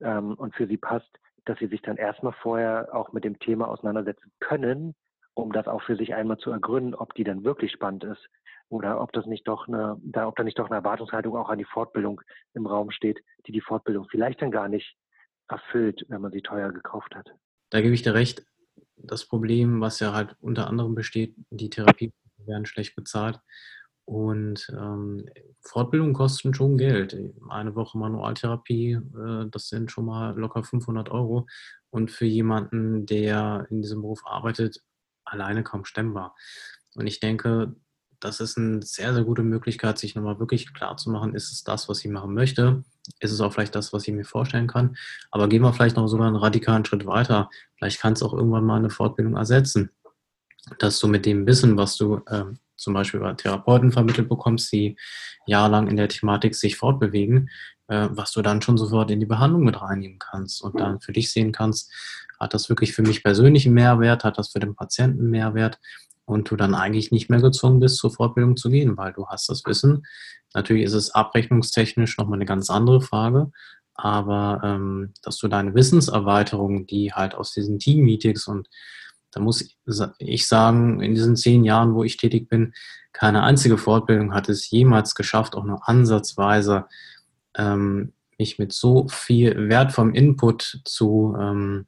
ähm, 0.00 0.34
und 0.34 0.54
für 0.54 0.66
sie 0.66 0.76
passt, 0.76 1.18
dass 1.44 1.58
sie 1.58 1.66
sich 1.66 1.82
dann 1.82 1.96
erstmal 1.96 2.34
vorher 2.34 2.88
auch 2.92 3.12
mit 3.12 3.24
dem 3.24 3.38
Thema 3.38 3.68
auseinandersetzen 3.68 4.30
können, 4.40 4.94
um 5.34 5.52
das 5.52 5.66
auch 5.66 5.82
für 5.82 5.96
sich 5.96 6.14
einmal 6.14 6.38
zu 6.38 6.50
ergründen, 6.50 6.94
ob 6.94 7.14
die 7.14 7.24
dann 7.24 7.44
wirklich 7.44 7.72
spannend 7.72 8.04
ist 8.04 8.28
oder 8.72 9.02
ob 9.02 9.12
das 9.12 9.26
nicht 9.26 9.46
doch 9.46 9.68
eine, 9.68 10.00
da, 10.02 10.26
ob 10.26 10.36
da 10.36 10.44
nicht 10.44 10.58
doch 10.58 10.66
eine 10.66 10.76
Erwartungshaltung 10.76 11.36
auch 11.36 11.50
an 11.50 11.58
die 11.58 11.66
Fortbildung 11.66 12.22
im 12.54 12.66
Raum 12.66 12.90
steht, 12.90 13.22
die 13.46 13.52
die 13.52 13.60
Fortbildung 13.60 14.08
vielleicht 14.10 14.40
dann 14.40 14.50
gar 14.50 14.68
nicht 14.68 14.96
erfüllt, 15.46 16.06
wenn 16.08 16.22
man 16.22 16.32
sie 16.32 16.40
teuer 16.40 16.72
gekauft 16.72 17.14
hat. 17.14 17.34
Da 17.68 17.82
gebe 17.82 17.94
ich 17.94 18.02
dir 18.02 18.14
recht. 18.14 18.46
Das 18.96 19.28
Problem, 19.28 19.82
was 19.82 20.00
ja 20.00 20.14
halt 20.14 20.36
unter 20.40 20.68
anderem 20.68 20.94
besteht, 20.94 21.34
die 21.50 21.68
Therapie 21.68 22.14
werden 22.38 22.64
schlecht 22.64 22.96
bezahlt 22.96 23.40
und 24.06 24.66
ähm, 24.70 25.26
Fortbildung 25.60 26.14
kosten 26.14 26.54
schon 26.54 26.78
Geld. 26.78 27.14
Eine 27.50 27.74
Woche 27.74 27.98
Manualtherapie, 27.98 28.92
äh, 28.92 29.50
das 29.50 29.68
sind 29.68 29.90
schon 29.90 30.06
mal 30.06 30.34
locker 30.38 30.64
500 30.64 31.10
Euro 31.10 31.46
und 31.90 32.10
für 32.10 32.24
jemanden, 32.24 33.04
der 33.04 33.66
in 33.68 33.82
diesem 33.82 34.00
Beruf 34.00 34.22
arbeitet, 34.24 34.80
alleine 35.24 35.62
kaum 35.62 35.84
stemmbar. 35.84 36.34
Und 36.94 37.06
ich 37.06 37.20
denke, 37.20 37.76
das 38.22 38.38
ist 38.38 38.56
eine 38.56 38.82
sehr, 38.82 39.12
sehr 39.14 39.24
gute 39.24 39.42
Möglichkeit, 39.42 39.98
sich 39.98 40.14
nochmal 40.14 40.38
wirklich 40.38 40.72
klar 40.72 40.96
zu 40.96 41.10
machen, 41.10 41.34
ist 41.34 41.50
es 41.50 41.64
das, 41.64 41.88
was 41.88 42.04
ich 42.04 42.10
machen 42.10 42.34
möchte? 42.34 42.84
Ist 43.18 43.32
es 43.32 43.40
auch 43.40 43.52
vielleicht 43.52 43.74
das, 43.74 43.92
was 43.92 44.06
ich 44.06 44.14
mir 44.14 44.24
vorstellen 44.24 44.68
kann? 44.68 44.96
Aber 45.32 45.48
gehen 45.48 45.62
wir 45.62 45.72
vielleicht 45.72 45.96
noch 45.96 46.06
sogar 46.06 46.28
einen 46.28 46.36
radikalen 46.36 46.84
Schritt 46.84 47.04
weiter. 47.04 47.50
Vielleicht 47.76 48.00
kann 48.00 48.12
es 48.12 48.22
auch 48.22 48.32
irgendwann 48.32 48.64
mal 48.64 48.76
eine 48.76 48.90
Fortbildung 48.90 49.36
ersetzen, 49.36 49.90
dass 50.78 51.00
du 51.00 51.08
mit 51.08 51.26
dem 51.26 51.46
Wissen, 51.46 51.76
was 51.76 51.96
du 51.96 52.22
äh, 52.26 52.44
zum 52.76 52.94
Beispiel 52.94 53.18
bei 53.18 53.32
Therapeuten 53.34 53.90
vermittelt 53.90 54.28
bekommst, 54.28 54.72
die 54.72 54.96
jahrelang 55.46 55.88
in 55.88 55.96
der 55.96 56.08
Thematik 56.08 56.54
sich 56.54 56.76
fortbewegen, 56.76 57.50
äh, 57.88 58.08
was 58.12 58.30
du 58.30 58.42
dann 58.42 58.62
schon 58.62 58.78
sofort 58.78 59.10
in 59.10 59.18
die 59.18 59.26
Behandlung 59.26 59.64
mit 59.64 59.80
reinnehmen 59.80 60.20
kannst 60.20 60.62
und 60.62 60.78
dann 60.78 61.00
für 61.00 61.12
dich 61.12 61.32
sehen 61.32 61.50
kannst, 61.50 61.92
hat 62.38 62.54
das 62.54 62.68
wirklich 62.68 62.92
für 62.92 63.02
mich 63.02 63.24
persönlich 63.24 63.66
einen 63.66 63.74
Mehrwert, 63.74 64.22
hat 64.22 64.38
das 64.38 64.50
für 64.50 64.60
den 64.60 64.76
Patienten 64.76 65.20
einen 65.22 65.30
Mehrwert 65.30 65.80
und 66.24 66.50
du 66.50 66.56
dann 66.56 66.74
eigentlich 66.74 67.10
nicht 67.10 67.30
mehr 67.30 67.40
gezwungen 67.40 67.80
bist, 67.80 67.96
zur 67.96 68.12
Fortbildung 68.12 68.56
zu 68.56 68.70
gehen, 68.70 68.96
weil 68.96 69.12
du 69.12 69.26
hast 69.26 69.48
das 69.48 69.64
Wissen. 69.66 70.04
Natürlich 70.54 70.84
ist 70.84 70.94
es 70.94 71.10
abrechnungstechnisch 71.10 72.18
nochmal 72.18 72.38
eine 72.38 72.46
ganz 72.46 72.70
andere 72.70 73.00
Frage, 73.00 73.50
aber 73.94 74.60
ähm, 74.64 75.12
dass 75.22 75.38
du 75.38 75.48
deine 75.48 75.74
Wissenserweiterung, 75.74 76.86
die 76.86 77.12
halt 77.12 77.34
aus 77.34 77.52
diesen 77.52 77.78
Team-Meetings 77.78 78.46
und 78.46 78.68
Da 79.32 79.40
muss 79.40 79.76
ich 80.18 80.46
sagen, 80.46 81.00
in 81.00 81.14
diesen 81.14 81.36
zehn 81.36 81.64
Jahren, 81.64 81.94
wo 81.94 82.04
ich 82.04 82.18
tätig 82.18 82.48
bin, 82.48 82.74
keine 83.12 83.42
einzige 83.42 83.78
Fortbildung 83.78 84.34
hat 84.34 84.48
es 84.48 84.70
jemals 84.70 85.14
geschafft, 85.14 85.54
auch 85.54 85.64
nur 85.64 85.88
ansatzweise 85.88 86.86
ähm, 87.56 88.12
mich 88.38 88.58
mit 88.58 88.72
so 88.72 89.08
viel 89.08 89.68
wertvollem 89.68 90.14
Input 90.14 90.80
zu 90.84 91.36
ähm, 91.38 91.86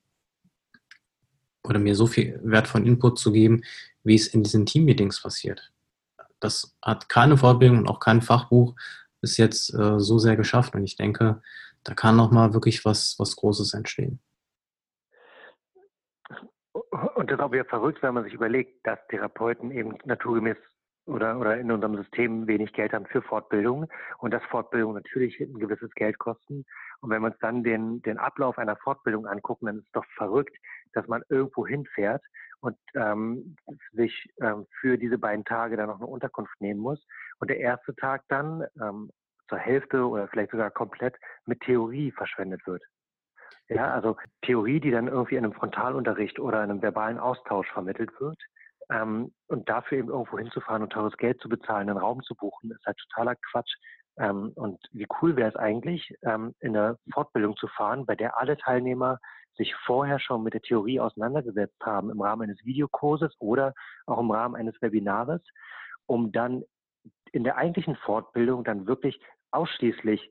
oder 1.64 1.78
mir 1.78 1.94
so 1.94 2.06
viel 2.06 2.38
wertvollen 2.42 2.86
Input 2.86 3.18
zu 3.18 3.32
geben, 3.32 3.62
wie 4.04 4.14
es 4.14 4.28
in 4.28 4.42
diesen 4.42 4.66
Teammeetings 4.66 5.22
passiert. 5.22 5.72
Das 6.40 6.76
hat 6.82 7.08
keine 7.08 7.36
Fortbildung 7.36 7.78
und 7.78 7.88
auch 7.88 8.00
kein 8.00 8.22
Fachbuch 8.22 8.74
bis 9.20 9.38
jetzt 9.38 9.72
äh, 9.74 9.98
so 9.98 10.18
sehr 10.18 10.36
geschafft. 10.36 10.74
Und 10.74 10.84
ich 10.84 10.96
denke, 10.96 11.40
da 11.82 11.94
kann 11.94 12.16
nochmal 12.16 12.52
wirklich 12.52 12.84
was, 12.84 13.16
was 13.18 13.36
Großes 13.36 13.74
entstehen. 13.74 14.20
Und 17.14 17.30
das 17.30 17.38
ist 17.38 17.44
auch 17.44 17.52
wieder 17.52 17.64
verrückt, 17.64 18.02
wenn 18.02 18.14
man 18.14 18.24
sich 18.24 18.34
überlegt, 18.34 18.86
dass 18.86 18.98
Therapeuten 19.08 19.70
eben 19.70 19.96
naturgemäß 20.04 20.56
oder, 21.06 21.38
oder 21.38 21.58
in 21.58 21.70
unserem 21.70 21.96
System 21.96 22.46
wenig 22.46 22.72
Geld 22.72 22.92
haben 22.92 23.06
für 23.06 23.22
Fortbildung 23.22 23.86
und 24.18 24.32
dass 24.32 24.42
Fortbildung 24.44 24.94
natürlich 24.94 25.38
ein 25.40 25.58
gewisses 25.58 25.90
Geld 25.94 26.18
kosten. 26.18 26.64
Und 27.00 27.10
wenn 27.10 27.22
wir 27.22 27.28
uns 27.28 27.38
dann 27.40 27.62
den, 27.62 28.02
den 28.02 28.18
Ablauf 28.18 28.58
einer 28.58 28.76
Fortbildung 28.76 29.26
angucken, 29.26 29.66
dann 29.66 29.78
ist 29.78 29.86
es 29.86 29.92
doch 29.92 30.06
verrückt, 30.16 30.56
dass 30.92 31.06
man 31.06 31.22
irgendwo 31.28 31.66
hinfährt 31.66 32.22
und 32.64 32.78
ähm, 32.94 33.56
sich 33.92 34.26
ähm, 34.40 34.66
für 34.80 34.96
diese 34.96 35.18
beiden 35.18 35.44
Tage 35.44 35.76
dann 35.76 35.88
noch 35.88 36.00
eine 36.00 36.06
Unterkunft 36.06 36.58
nehmen 36.60 36.80
muss. 36.80 37.04
Und 37.38 37.50
der 37.50 37.60
erste 37.60 37.94
Tag 37.94 38.22
dann 38.28 38.64
ähm, 38.80 39.10
zur 39.48 39.58
Hälfte 39.58 40.08
oder 40.08 40.28
vielleicht 40.28 40.50
sogar 40.50 40.70
komplett 40.70 41.16
mit 41.44 41.60
Theorie 41.60 42.10
verschwendet 42.10 42.66
wird. 42.66 42.82
Ja, 43.68 43.92
also 43.92 44.16
Theorie, 44.42 44.80
die 44.80 44.90
dann 44.90 45.08
irgendwie 45.08 45.36
in 45.36 45.44
einem 45.44 45.52
Frontalunterricht 45.52 46.38
oder 46.38 46.64
in 46.64 46.70
einem 46.70 46.82
verbalen 46.82 47.18
Austausch 47.18 47.70
vermittelt 47.70 48.10
wird. 48.18 48.38
Ähm, 48.90 49.34
und 49.48 49.68
dafür 49.68 49.98
eben 49.98 50.08
irgendwo 50.08 50.38
hinzufahren 50.38 50.82
und 50.82 50.90
teures 50.90 51.16
Geld 51.18 51.40
zu 51.40 51.50
bezahlen, 51.50 51.90
einen 51.90 51.98
Raum 51.98 52.22
zu 52.22 52.34
buchen, 52.34 52.70
ist 52.70 52.84
halt 52.86 52.96
totaler 53.10 53.36
Quatsch. 53.50 53.74
Ähm, 54.18 54.52
und 54.54 54.78
wie 54.92 55.06
cool 55.20 55.36
wäre 55.36 55.50
es 55.50 55.56
eigentlich, 55.56 56.14
ähm, 56.22 56.54
in 56.60 56.74
eine 56.74 56.96
Fortbildung 57.12 57.56
zu 57.56 57.68
fahren, 57.68 58.06
bei 58.06 58.14
der 58.16 58.38
alle 58.38 58.56
Teilnehmer 58.56 59.18
sich 59.56 59.74
vorher 59.86 60.18
schon 60.18 60.42
mit 60.42 60.54
der 60.54 60.62
Theorie 60.62 61.00
auseinandergesetzt 61.00 61.80
haben 61.82 62.10
im 62.10 62.20
Rahmen 62.20 62.42
eines 62.42 62.64
Videokurses 62.64 63.34
oder 63.38 63.74
auch 64.06 64.18
im 64.18 64.30
Rahmen 64.30 64.54
eines 64.54 64.80
Webinars, 64.80 65.42
um 66.06 66.32
dann 66.32 66.64
in 67.32 67.44
der 67.44 67.56
eigentlichen 67.56 67.96
Fortbildung 67.96 68.64
dann 68.64 68.86
wirklich 68.86 69.20
ausschließlich 69.50 70.30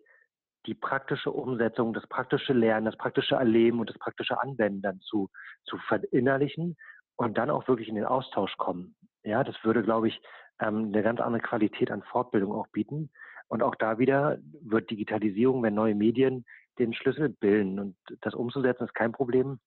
die 0.65 0.73
praktische 0.73 1.31
Umsetzung, 1.31 1.93
das 1.93 2.07
praktische 2.07 2.53
Lernen, 2.53 2.85
das 2.85 2.97
praktische 2.97 3.35
Erleben 3.35 3.79
und 3.79 3.89
das 3.89 3.97
praktische 3.97 4.39
Anwenden 4.41 4.81
dann 4.81 4.99
zu, 5.01 5.29
zu 5.65 5.77
verinnerlichen 5.77 6.77
und 7.15 7.37
dann 7.37 7.49
auch 7.49 7.67
wirklich 7.67 7.89
in 7.89 7.95
den 7.95 8.05
Austausch 8.05 8.55
kommen. 8.57 8.95
Ja, 9.23 9.43
das 9.43 9.55
würde, 9.63 9.83
glaube 9.83 10.07
ich, 10.07 10.21
ähm, 10.59 10.85
eine 10.85 11.03
ganz 11.03 11.19
andere 11.19 11.41
Qualität 11.41 11.91
an 11.91 12.03
Fortbildung 12.03 12.53
auch 12.53 12.67
bieten. 12.67 13.11
Und 13.47 13.61
auch 13.61 13.75
da 13.75 13.99
wieder 13.99 14.37
wird 14.61 14.89
Digitalisierung, 14.89 15.61
wenn 15.63 15.75
neue 15.75 15.95
Medien 15.95 16.45
den 16.79 16.93
Schlüssel 16.93 17.29
bilden. 17.29 17.79
Und 17.79 17.95
das 18.21 18.33
umzusetzen 18.33 18.85
ist 18.85 18.95
kein 18.95 19.11
Problem. 19.11 19.59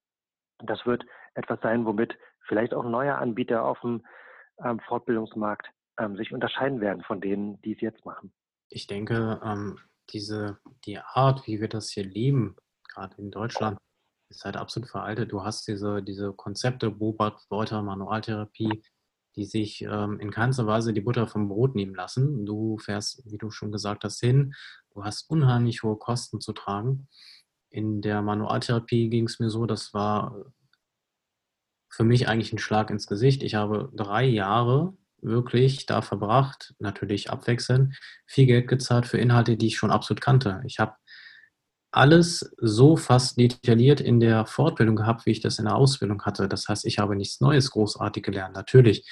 Das 0.58 0.86
wird 0.86 1.04
etwas 1.34 1.60
sein, 1.60 1.84
womit 1.84 2.16
vielleicht 2.46 2.74
auch 2.74 2.84
neue 2.84 3.16
Anbieter 3.16 3.64
auf 3.64 3.80
dem 3.80 4.04
ähm, 4.64 4.80
Fortbildungsmarkt 4.80 5.68
ähm, 5.98 6.16
sich 6.16 6.32
unterscheiden 6.32 6.80
werden 6.80 7.02
von 7.02 7.20
denen, 7.20 7.60
die 7.62 7.74
es 7.74 7.80
jetzt 7.80 8.04
machen. 8.04 8.32
Ich 8.68 8.86
denke, 8.86 9.40
ähm, 9.44 9.78
diese, 10.10 10.58
die 10.84 10.98
Art, 10.98 11.46
wie 11.46 11.60
wir 11.60 11.68
das 11.68 11.90
hier 11.90 12.04
leben, 12.04 12.56
gerade 12.88 13.16
in 13.18 13.30
Deutschland, 13.30 13.78
ist 14.28 14.44
halt 14.44 14.56
absolut 14.56 14.88
veraltet. 14.88 15.32
Du 15.32 15.44
hast 15.44 15.68
diese, 15.68 16.02
diese 16.02 16.32
Konzepte, 16.32 16.90
Bobart, 16.90 17.44
Wolter, 17.48 17.82
Manualtherapie, 17.82 18.82
die 19.36 19.44
sich 19.44 19.82
ähm, 19.82 20.18
in 20.18 20.30
keinster 20.30 20.66
Weise 20.66 20.92
die 20.92 21.00
Butter 21.00 21.26
vom 21.28 21.48
Brot 21.48 21.74
nehmen 21.74 21.94
lassen. 21.94 22.46
Du 22.46 22.78
fährst, 22.78 23.22
wie 23.30 23.38
du 23.38 23.50
schon 23.50 23.70
gesagt 23.70 24.04
hast, 24.04 24.20
hin. 24.20 24.54
Du 24.96 25.04
hast 25.04 25.28
unheimlich 25.28 25.82
hohe 25.82 25.98
Kosten 25.98 26.40
zu 26.40 26.54
tragen. 26.54 27.06
In 27.68 28.00
der 28.00 28.22
Manualtherapie 28.22 29.10
ging 29.10 29.26
es 29.26 29.38
mir 29.38 29.50
so, 29.50 29.66
das 29.66 29.92
war 29.92 30.46
für 31.90 32.02
mich 32.02 32.28
eigentlich 32.28 32.54
ein 32.54 32.58
Schlag 32.58 32.88
ins 32.88 33.06
Gesicht. 33.06 33.42
Ich 33.42 33.56
habe 33.56 33.90
drei 33.94 34.24
Jahre 34.24 34.96
wirklich 35.20 35.84
da 35.84 36.00
verbracht, 36.00 36.74
natürlich 36.78 37.28
abwechselnd, 37.28 37.94
viel 38.26 38.46
Geld 38.46 38.68
gezahlt 38.68 39.04
für 39.04 39.18
Inhalte, 39.18 39.58
die 39.58 39.66
ich 39.66 39.76
schon 39.76 39.90
absolut 39.90 40.22
kannte. 40.22 40.62
Ich 40.64 40.78
habe 40.78 40.94
alles 41.90 42.54
so 42.56 42.96
fast 42.96 43.38
detailliert 43.38 44.00
in 44.00 44.18
der 44.18 44.46
Fortbildung 44.46 44.96
gehabt, 44.96 45.26
wie 45.26 45.32
ich 45.32 45.40
das 45.40 45.58
in 45.58 45.66
der 45.66 45.76
Ausbildung 45.76 46.22
hatte. 46.22 46.48
Das 46.48 46.68
heißt, 46.68 46.86
ich 46.86 46.98
habe 46.98 47.16
nichts 47.16 47.42
Neues 47.42 47.70
großartig 47.70 48.22
gelernt. 48.22 48.54
Natürlich 48.54 49.06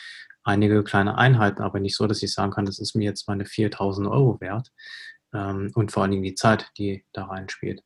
einige 0.45 0.83
kleine 0.83 1.19
Einheiten, 1.19 1.62
aber 1.62 1.79
nicht 1.79 1.97
so, 1.97 2.07
dass 2.07 2.23
ich 2.23 2.33
sagen 2.33 2.53
kann, 2.53 2.64
das 2.64 2.79
ist 2.79 2.95
mir 2.95 3.05
jetzt 3.05 3.29
meine 3.29 3.45
4000 3.45 4.09
Euro 4.09 4.41
wert. 4.41 4.71
Ähm, 5.35 5.73
und 5.75 5.93
vor 5.93 6.03
allen 6.03 6.12
Dingen 6.12 6.23
die 6.23 6.35
Zeit, 6.35 6.71
die 6.79 7.05
da 7.12 7.25
reinspielt. 7.25 7.83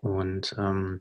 Und 0.00 0.54
ähm, 0.58 1.00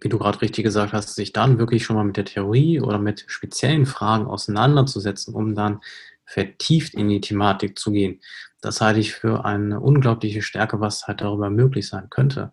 wie 0.00 0.08
du 0.08 0.18
gerade 0.18 0.40
richtig 0.42 0.64
gesagt 0.64 0.92
hast, 0.92 1.14
sich 1.14 1.32
dann 1.32 1.58
wirklich 1.58 1.84
schon 1.84 1.96
mal 1.96 2.04
mit 2.04 2.16
der 2.16 2.24
Theorie 2.24 2.80
oder 2.80 2.98
mit 2.98 3.24
speziellen 3.26 3.86
Fragen 3.86 4.26
auseinanderzusetzen, 4.26 5.34
um 5.34 5.54
dann 5.54 5.80
vertieft 6.24 6.94
in 6.94 7.08
die 7.08 7.20
Thematik 7.20 7.78
zu 7.78 7.90
gehen. 7.90 8.20
Das 8.60 8.80
halte 8.80 9.00
ich 9.00 9.14
für 9.14 9.44
eine 9.44 9.80
unglaubliche 9.80 10.42
Stärke, 10.42 10.80
was 10.80 11.06
halt 11.06 11.20
darüber 11.20 11.48
möglich 11.48 11.88
sein 11.88 12.10
könnte. 12.10 12.52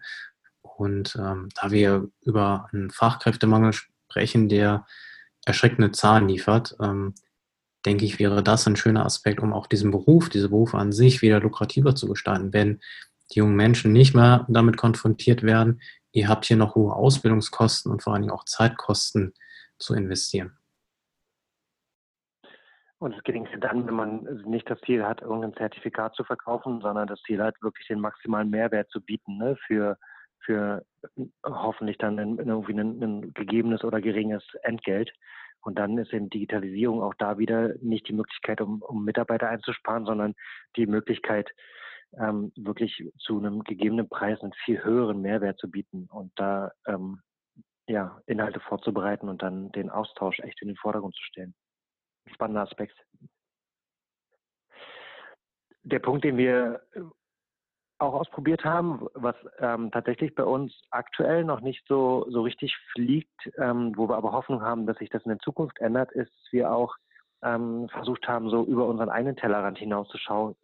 Und 0.61 1.15
ähm, 1.15 1.49
da 1.55 1.71
wir 1.71 2.07
über 2.21 2.67
einen 2.71 2.89
Fachkräftemangel 2.89 3.73
sprechen, 3.73 4.49
der 4.49 4.85
erschreckende 5.45 5.91
Zahlen 5.91 6.27
liefert, 6.27 6.75
ähm, 6.81 7.13
denke 7.85 8.05
ich, 8.05 8.19
wäre 8.19 8.43
das 8.43 8.67
ein 8.67 8.75
schöner 8.75 9.05
Aspekt, 9.05 9.39
um 9.41 9.53
auch 9.53 9.67
diesen 9.67 9.91
Beruf, 9.91 10.29
diese 10.29 10.49
Berufe 10.49 10.77
an 10.77 10.91
sich 10.91 11.21
wieder 11.21 11.39
lukrativer 11.39 11.95
zu 11.95 12.07
gestalten, 12.07 12.53
wenn 12.53 12.79
die 13.33 13.39
jungen 13.39 13.55
Menschen 13.55 13.91
nicht 13.91 14.15
mehr 14.15 14.45
damit 14.49 14.77
konfrontiert 14.77 15.43
werden, 15.43 15.81
ihr 16.11 16.27
habt 16.27 16.45
hier 16.45 16.57
noch 16.57 16.75
hohe 16.75 16.93
Ausbildungskosten 16.93 17.91
und 17.91 18.03
vor 18.03 18.13
allen 18.13 18.23
Dingen 18.23 18.33
auch 18.33 18.45
Zeitkosten 18.45 19.33
zu 19.77 19.93
investieren. 19.93 20.57
Und 22.97 23.13
es 23.13 23.23
gelingt 23.23 23.49
dann, 23.59 23.85
wenn 23.85 23.93
man 23.93 24.23
nicht 24.45 24.69
das 24.69 24.79
Ziel 24.81 25.05
hat, 25.05 25.21
irgendein 25.21 25.53
Zertifikat 25.53 26.15
zu 26.15 26.23
verkaufen, 26.23 26.81
sondern 26.81 27.07
das 27.07 27.21
Ziel 27.23 27.41
hat, 27.43 27.55
wirklich 27.61 27.87
den 27.87 27.99
maximalen 27.99 28.49
Mehrwert 28.49 28.89
zu 28.89 29.01
bieten 29.01 29.37
ne, 29.37 29.57
für, 29.67 29.97
für 30.39 30.85
hoffentlich 31.45 31.97
dann 31.97 32.17
irgendwie 32.17 32.73
ein, 32.73 33.03
ein 33.03 33.33
gegebenes 33.33 33.83
oder 33.83 33.99
geringes 33.99 34.43
Entgelt. 34.63 35.11
Und 35.65 35.79
dann 35.79 35.97
ist 35.97 36.13
eben 36.13 36.29
Digitalisierung 36.29 37.01
auch 37.01 37.15
da 37.15 37.39
wieder 37.39 37.73
nicht 37.81 38.07
die 38.07 38.13
Möglichkeit, 38.13 38.61
um, 38.61 38.83
um 38.83 39.03
Mitarbeiter 39.03 39.49
einzusparen, 39.49 40.05
sondern 40.05 40.35
die 40.75 40.85
Möglichkeit, 40.85 41.49
ähm, 42.19 42.51
wirklich 42.55 43.03
zu 43.17 43.39
einem 43.39 43.63
gegebenen 43.63 44.07
Preis 44.07 44.39
einen 44.41 44.53
viel 44.63 44.83
höheren 44.83 45.21
Mehrwert 45.21 45.57
zu 45.57 45.69
bieten 45.69 46.07
und 46.11 46.31
da 46.35 46.71
ähm, 46.85 47.19
ja, 47.87 48.21
Inhalte 48.27 48.59
vorzubereiten 48.59 49.27
und 49.27 49.41
dann 49.41 49.71
den 49.71 49.89
Austausch 49.89 50.39
echt 50.39 50.61
in 50.61 50.67
den 50.67 50.77
Vordergrund 50.77 51.15
zu 51.15 51.23
stellen. 51.23 51.55
Spannender 52.31 52.61
Aspekt. 52.61 52.95
Der 55.81 55.99
Punkt, 55.99 56.25
den 56.25 56.37
wir 56.37 56.81
auch 57.97 58.13
ausprobiert 58.13 58.63
haben, 58.65 59.07
was 59.13 59.35
ähm, 59.59 59.89
tatsächlich 59.91 60.35
bei 60.35 60.43
uns 60.43 60.73
aktuell 60.91 61.43
noch 61.43 61.61
nicht 61.61 61.85
so, 61.87 62.25
so 62.29 62.41
richtig 62.41 62.75
fliegt, 62.91 63.49
ähm, 63.57 63.93
wo 63.95 64.09
wir 64.09 64.17
aber 64.17 64.33
Hoffnung 64.33 64.61
haben, 64.61 64.85
dass 64.85 64.97
sich 64.97 65.09
das 65.09 65.23
in 65.23 65.29
der 65.29 65.39
Zukunft 65.39 65.79
ändert, 65.79 66.11
ist, 66.11 66.31
dass 66.31 66.51
wir 66.51 66.71
auch 66.71 66.95
ähm, 67.43 67.87
versucht 67.89 68.27
haben, 68.27 68.49
so 68.49 68.65
über 68.65 68.87
unseren 68.87 69.09
eigenen 69.09 69.37
Tellerrand 69.37 69.77
hinauszuschauen, 69.77 70.55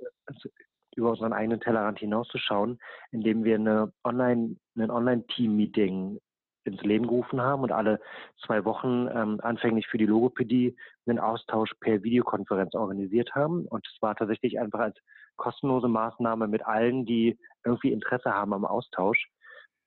über 0.96 1.12
unseren 1.12 1.34
eigenen 1.34 1.62
Tellerrand 1.62 2.00
hinauszuschauen, 2.00 2.80
indem 3.12 3.44
wir 3.44 3.56
eine 3.56 3.94
Online, 4.04 4.58
ein 4.76 4.92
Online-Team-Meeting 4.92 6.20
ins 6.64 6.82
Leben 6.82 7.08
gerufen 7.08 7.42
haben 7.42 7.64
und 7.64 7.72
alle 7.72 8.00
zwei 8.46 8.64
Wochen 8.66 9.08
ähm, 9.14 9.40
anfänglich 9.42 9.88
für 9.88 9.98
die 9.98 10.06
Logopädie 10.06 10.76
einen 11.08 11.20
Austausch 11.20 11.72
per 11.80 12.04
Videokonferenz 12.04 12.76
organisiert 12.76 13.34
haben. 13.34 13.66
Und 13.66 13.88
es 13.88 14.02
war 14.02 14.16
tatsächlich 14.16 14.60
einfach 14.60 14.80
als 14.80 14.98
kostenlose 15.42 15.88
Maßnahme 15.88 16.48
mit 16.48 16.66
allen, 16.66 17.06
die 17.06 17.38
irgendwie 17.66 17.92
Interesse 17.92 18.32
haben 18.32 18.54
am 18.54 18.64
Austausch. 18.64 19.28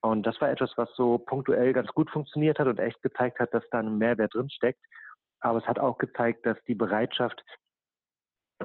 Und 0.03 0.27
das 0.27 0.41
war 0.41 0.51
etwas, 0.51 0.73
was 0.77 0.91
so 0.97 1.19
punktuell 1.19 1.73
ganz 1.73 1.89
gut 1.89 2.11
funktioniert 2.11 2.59
hat 2.59 2.67
und 2.67 2.81
echt 2.81 3.01
gezeigt 3.03 3.39
hat, 3.39 3.55
dass 3.55 3.65
da 3.71 3.79
ein 3.79 3.97
Mehrwert 3.97 4.35
drin 4.35 4.51
steckt. 4.51 4.85
Aber 5.41 5.59
es 5.59 5.67
hat 5.67 5.79
auch 5.79 5.97
gezeigt, 5.97 6.45
dass 6.45 6.59
die 6.67 6.75
Bereitschaft, 6.75 7.43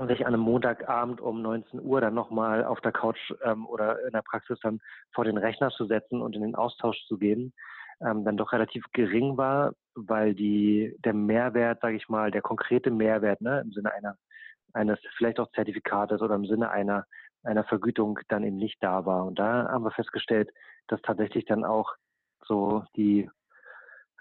sich 0.07 0.25
an 0.25 0.33
einem 0.33 0.43
Montagabend 0.43 1.19
um 1.19 1.41
19 1.41 1.81
Uhr 1.81 1.99
dann 1.99 2.13
nochmal 2.13 2.63
auf 2.63 2.79
der 2.81 2.91
Couch 2.91 3.19
ähm, 3.43 3.65
oder 3.67 4.05
in 4.05 4.11
der 4.11 4.21
Praxis 4.21 4.59
dann 4.61 4.79
vor 5.13 5.25
den 5.25 5.37
Rechner 5.37 5.69
zu 5.71 5.85
setzen 5.85 6.21
und 6.21 6.35
in 6.35 6.41
den 6.41 6.55
Austausch 6.55 6.97
zu 7.07 7.17
gehen, 7.17 7.53
ähm, 8.01 8.23
dann 8.23 8.37
doch 8.37 8.53
relativ 8.53 8.85
gering 8.93 9.37
war, 9.37 9.73
weil 9.95 10.35
die, 10.35 10.95
der 11.03 11.13
Mehrwert, 11.13 11.81
sage 11.81 11.97
ich 11.97 12.07
mal, 12.07 12.31
der 12.31 12.41
konkrete 12.41 12.91
Mehrwert 12.91 13.41
ne, 13.41 13.61
im 13.61 13.71
Sinne 13.71 13.91
einer, 13.91 14.15
eines 14.73 14.99
vielleicht 15.17 15.39
auch 15.39 15.51
Zertifikates 15.51 16.21
oder 16.21 16.35
im 16.35 16.45
Sinne 16.45 16.69
einer, 16.71 17.05
einer 17.43 17.63
Vergütung 17.63 18.19
dann 18.27 18.43
eben 18.43 18.57
nicht 18.57 18.77
da 18.81 19.05
war. 19.05 19.25
Und 19.25 19.39
da 19.39 19.67
haben 19.69 19.83
wir 19.83 19.91
festgestellt, 19.91 20.51
dass 20.87 21.01
tatsächlich 21.01 21.45
dann 21.45 21.63
auch 21.63 21.93
so 22.45 22.83
die 22.95 23.29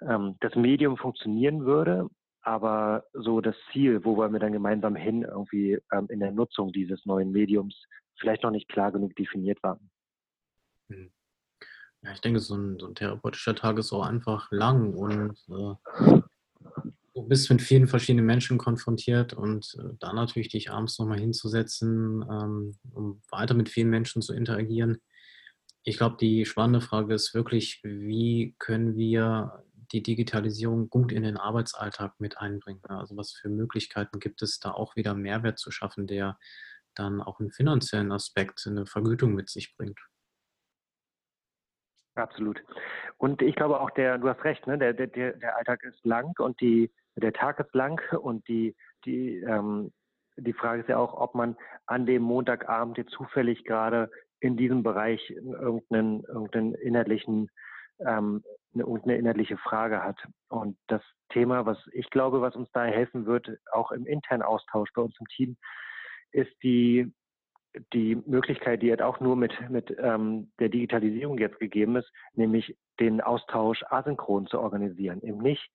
ähm, 0.02 0.36
das 0.40 0.54
Medium 0.54 0.96
funktionieren 0.96 1.64
würde, 1.64 2.08
aber 2.42 3.04
so 3.12 3.40
das 3.40 3.56
Ziel, 3.72 4.04
wo 4.04 4.16
wollen 4.16 4.32
wir 4.32 4.40
dann 4.40 4.52
gemeinsam 4.52 4.94
hin, 4.94 5.22
irgendwie 5.22 5.78
ähm, 5.92 6.06
in 6.08 6.20
der 6.20 6.32
Nutzung 6.32 6.72
dieses 6.72 7.04
neuen 7.04 7.32
Mediums 7.32 7.74
vielleicht 8.18 8.42
noch 8.42 8.50
nicht 8.50 8.68
klar 8.68 8.92
genug 8.92 9.14
definiert 9.16 9.62
war. 9.62 9.78
Hm. 10.88 11.10
Ja, 12.02 12.12
ich 12.12 12.20
denke, 12.20 12.38
so 12.38 12.56
ein, 12.56 12.78
so 12.78 12.86
ein 12.86 12.94
therapeutischer 12.94 13.56
Tag 13.56 13.78
ist 13.78 13.92
auch 13.92 14.06
einfach 14.06 14.50
lang 14.52 14.94
und 14.94 15.36
äh, 15.48 16.20
bist 17.28 17.50
mit 17.50 17.62
vielen 17.62 17.88
verschiedenen 17.88 18.26
Menschen 18.26 18.58
konfrontiert 18.58 19.32
und 19.32 19.76
äh, 19.78 19.94
da 19.98 20.12
natürlich 20.12 20.48
dich 20.48 20.70
abends 20.70 20.98
nochmal 20.98 21.20
hinzusetzen, 21.20 22.22
ähm, 22.22 22.78
um 22.92 23.22
weiter 23.30 23.54
mit 23.54 23.68
vielen 23.68 23.90
Menschen 23.90 24.22
zu 24.22 24.34
interagieren. 24.34 24.98
Ich 25.82 25.96
glaube, 25.98 26.16
die 26.20 26.44
spannende 26.44 26.80
Frage 26.80 27.14
ist 27.14 27.34
wirklich, 27.34 27.80
wie 27.82 28.54
können 28.58 28.96
wir 28.96 29.64
die 29.92 30.02
Digitalisierung 30.02 30.90
gut 30.90 31.12
in 31.12 31.22
den 31.22 31.36
Arbeitsalltag 31.36 32.18
mit 32.18 32.38
einbringen? 32.38 32.82
Also 32.88 33.16
was 33.16 33.32
für 33.32 33.48
Möglichkeiten 33.48 34.20
gibt 34.20 34.42
es 34.42 34.58
da 34.58 34.72
auch 34.72 34.96
wieder 34.96 35.14
Mehrwert 35.14 35.58
zu 35.58 35.70
schaffen, 35.70 36.06
der 36.06 36.38
dann 36.94 37.22
auch 37.22 37.40
einen 37.40 37.52
finanziellen 37.52 38.12
Aspekt, 38.12 38.66
eine 38.66 38.86
Vergütung 38.86 39.34
mit 39.34 39.48
sich 39.48 39.76
bringt? 39.76 39.98
Absolut. 42.16 42.60
Und 43.16 43.42
ich 43.42 43.54
glaube 43.54 43.80
auch, 43.80 43.90
der, 43.90 44.18
du 44.18 44.28
hast 44.28 44.42
recht, 44.44 44.66
ne, 44.66 44.76
der, 44.76 44.92
der, 44.92 45.06
der 45.06 45.56
Alltag 45.56 45.82
ist 45.84 46.04
lang 46.04 46.34
und 46.38 46.60
die, 46.60 46.90
der 47.18 47.32
Tag 47.32 47.60
ist 47.60 47.74
lang 47.74 48.00
und 48.20 48.46
die, 48.48 48.74
die, 49.04 49.36
ähm, 49.38 49.92
die 50.36 50.52
Frage 50.52 50.82
ist 50.82 50.88
ja 50.88 50.98
auch, 50.98 51.14
ob 51.14 51.34
man 51.34 51.56
an 51.86 52.06
dem 52.06 52.22
Montagabend 52.22 52.98
jetzt 52.98 53.12
zufällig 53.12 53.64
gerade 53.64 54.10
in 54.40 54.56
diesem 54.56 54.82
Bereich 54.82 55.30
irgendeinen, 55.30 56.22
irgendeinen 56.24 56.74
inhaltlichen, 56.74 57.50
ähm, 58.00 58.44
eine, 58.72 58.84
irgendeine 58.84 59.16
inhaltliche 59.16 59.56
Frage 59.56 60.02
hat. 60.02 60.18
Und 60.48 60.78
das 60.86 61.02
Thema, 61.30 61.66
was 61.66 61.78
ich 61.92 62.08
glaube, 62.10 62.40
was 62.40 62.54
uns 62.54 62.70
da 62.72 62.84
helfen 62.84 63.26
wird, 63.26 63.50
auch 63.72 63.90
im 63.90 64.06
internen 64.06 64.42
Austausch 64.42 64.90
bei 64.94 65.02
uns 65.02 65.16
im 65.18 65.26
Team, 65.26 65.56
ist 66.30 66.52
die 66.62 67.12
die 67.92 68.16
Möglichkeit, 68.26 68.82
die 68.82 68.90
halt 68.90 69.02
auch 69.02 69.20
nur 69.20 69.36
mit, 69.36 69.52
mit 69.70 69.94
ähm, 70.00 70.50
der 70.58 70.68
Digitalisierung 70.68 71.38
jetzt 71.38 71.58
gegeben 71.58 71.96
ist, 71.96 72.10
nämlich 72.32 72.76
den 72.98 73.20
Austausch 73.20 73.84
asynchron 73.88 74.46
zu 74.46 74.58
organisieren. 74.58 75.22
Eben 75.22 75.38
nicht, 75.38 75.70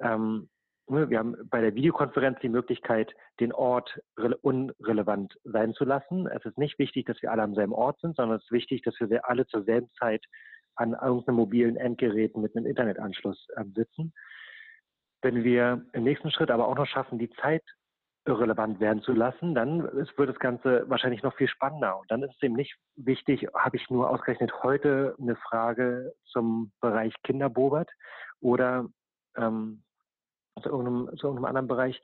ähm, 0.00 0.48
wir 0.86 1.18
haben 1.18 1.36
bei 1.48 1.60
der 1.60 1.74
Videokonferenz 1.74 2.38
die 2.40 2.48
Möglichkeit, 2.48 3.14
den 3.40 3.52
Ort 3.52 3.98
unrelevant 4.42 5.34
sein 5.44 5.72
zu 5.72 5.84
lassen. 5.84 6.26
Es 6.26 6.44
ist 6.44 6.58
nicht 6.58 6.78
wichtig, 6.78 7.06
dass 7.06 7.20
wir 7.22 7.32
alle 7.32 7.42
am 7.42 7.54
selben 7.54 7.72
Ort 7.72 8.00
sind, 8.00 8.16
sondern 8.16 8.38
es 8.38 8.44
ist 8.44 8.52
wichtig, 8.52 8.82
dass 8.82 8.94
wir 9.00 9.28
alle 9.28 9.46
zur 9.46 9.64
selben 9.64 9.90
Zeit 9.98 10.24
an 10.76 10.92
irgendeinem 10.92 11.36
mobilen 11.36 11.76
Endgerät 11.76 12.36
mit 12.36 12.54
einem 12.56 12.66
Internetanschluss 12.66 13.46
äh, 13.56 13.64
sitzen. 13.74 14.12
Wenn 15.22 15.42
wir 15.42 15.86
im 15.92 16.04
nächsten 16.04 16.30
Schritt 16.30 16.50
aber 16.50 16.68
auch 16.68 16.76
noch 16.76 16.86
schaffen, 16.86 17.18
die 17.18 17.30
Zeit 17.30 17.62
irrelevant 18.26 18.80
werden 18.80 19.02
zu 19.02 19.12
lassen, 19.12 19.54
dann 19.54 19.84
wird 19.84 20.28
das 20.28 20.38
Ganze 20.38 20.88
wahrscheinlich 20.88 21.22
noch 21.22 21.36
viel 21.36 21.48
spannender. 21.48 21.98
Und 21.98 22.10
dann 22.10 22.22
ist 22.22 22.34
es 22.34 22.42
eben 22.42 22.56
nicht 22.56 22.74
wichtig, 22.96 23.46
habe 23.54 23.76
ich 23.76 23.88
nur 23.90 24.10
ausgerechnet 24.10 24.52
heute 24.62 25.14
eine 25.20 25.36
Frage 25.36 26.12
zum 26.24 26.72
Bereich 26.80 27.14
Kinderbobert 27.22 27.90
oder 28.40 28.88
ähm, 29.36 29.83
zu, 30.62 30.68
irgendeinem, 30.68 31.16
zu 31.16 31.26
irgendeinem 31.26 31.44
anderen 31.44 31.68
Bereich, 31.68 32.02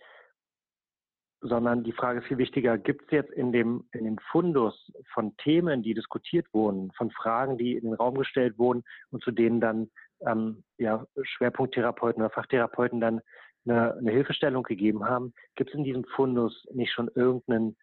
sondern 1.43 1.85
die 1.85 1.93
Frage 1.93 2.21
ist 2.21 2.27
viel 2.27 2.39
wichtiger, 2.39 2.77
gibt 2.77 3.05
es 3.05 3.11
jetzt 3.11 3.31
in 3.33 3.53
dem, 3.53 3.89
in 3.93 4.05
dem 4.05 4.19
Fundus 4.31 4.93
von 5.15 5.37
Themen, 5.39 5.83
die 5.83 5.95
diskutiert 5.95 6.47
wurden, 6.53 6.93
von 6.93 7.11
Fragen, 7.11 7.57
die 7.57 7.77
in 7.77 7.85
den 7.85 7.95
Raum 7.95 8.15
gestellt 8.15 8.59
wurden 8.59 8.85
und 9.11 9.23
zu 9.23 9.31
denen 9.31 9.61
dann 9.61 9.91
ähm, 10.27 10.65
ja, 10.77 11.07
Schwerpunkttherapeuten 11.23 12.23
oder 12.23 12.31
Fachtherapeuten 12.31 13.01
dann 13.01 13.21
eine, 13.65 13.95
eine 13.95 14.11
Hilfestellung 14.11 14.65
gegeben 14.65 15.07
haben, 15.07 15.33
gibt 15.55 15.71
es 15.71 15.77
in 15.77 15.85
diesem 15.85 16.05
Fundus 16.05 16.67
nicht 16.73 16.93
schon 16.93 17.11
irgendein 17.15 17.77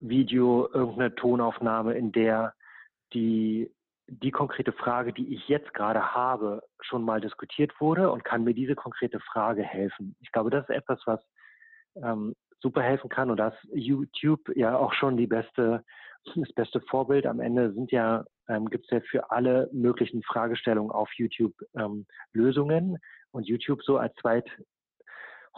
Video, 0.00 0.68
irgendeine 0.72 1.14
Tonaufnahme, 1.14 1.94
in 1.94 2.12
der 2.12 2.54
die, 3.12 3.70
die 4.10 4.32
konkrete 4.32 4.72
Frage, 4.72 5.12
die 5.12 5.34
ich 5.34 5.48
jetzt 5.48 5.72
gerade 5.72 6.14
habe, 6.14 6.62
schon 6.80 7.04
mal 7.04 7.20
diskutiert 7.20 7.80
wurde 7.80 8.10
und 8.10 8.24
kann 8.24 8.42
mir 8.42 8.54
diese 8.54 8.74
konkrete 8.74 9.20
Frage 9.20 9.62
helfen. 9.62 10.16
Ich 10.20 10.32
glaube, 10.32 10.50
das 10.50 10.68
ist 10.68 10.74
etwas, 10.74 11.00
was 11.06 11.20
ähm, 11.96 12.34
super 12.60 12.82
helfen 12.82 13.08
kann 13.08 13.30
und 13.30 13.36
das 13.36 13.54
YouTube 13.72 14.50
ja 14.56 14.76
auch 14.76 14.92
schon 14.92 15.16
die 15.16 15.28
beste, 15.28 15.84
das 16.34 16.52
beste 16.52 16.80
Vorbild. 16.80 17.24
Am 17.24 17.40
Ende 17.40 17.72
sind 17.72 17.92
ja, 17.92 18.24
ähm, 18.48 18.68
gibt 18.68 18.84
es 18.86 18.90
ja 18.90 19.00
für 19.00 19.30
alle 19.30 19.70
möglichen 19.72 20.22
Fragestellungen 20.24 20.90
auf 20.90 21.08
YouTube 21.14 21.54
ähm, 21.74 22.06
Lösungen 22.32 22.98
und 23.30 23.46
YouTube 23.46 23.82
so 23.82 23.96
als 23.96 24.14
zweit 24.16 24.50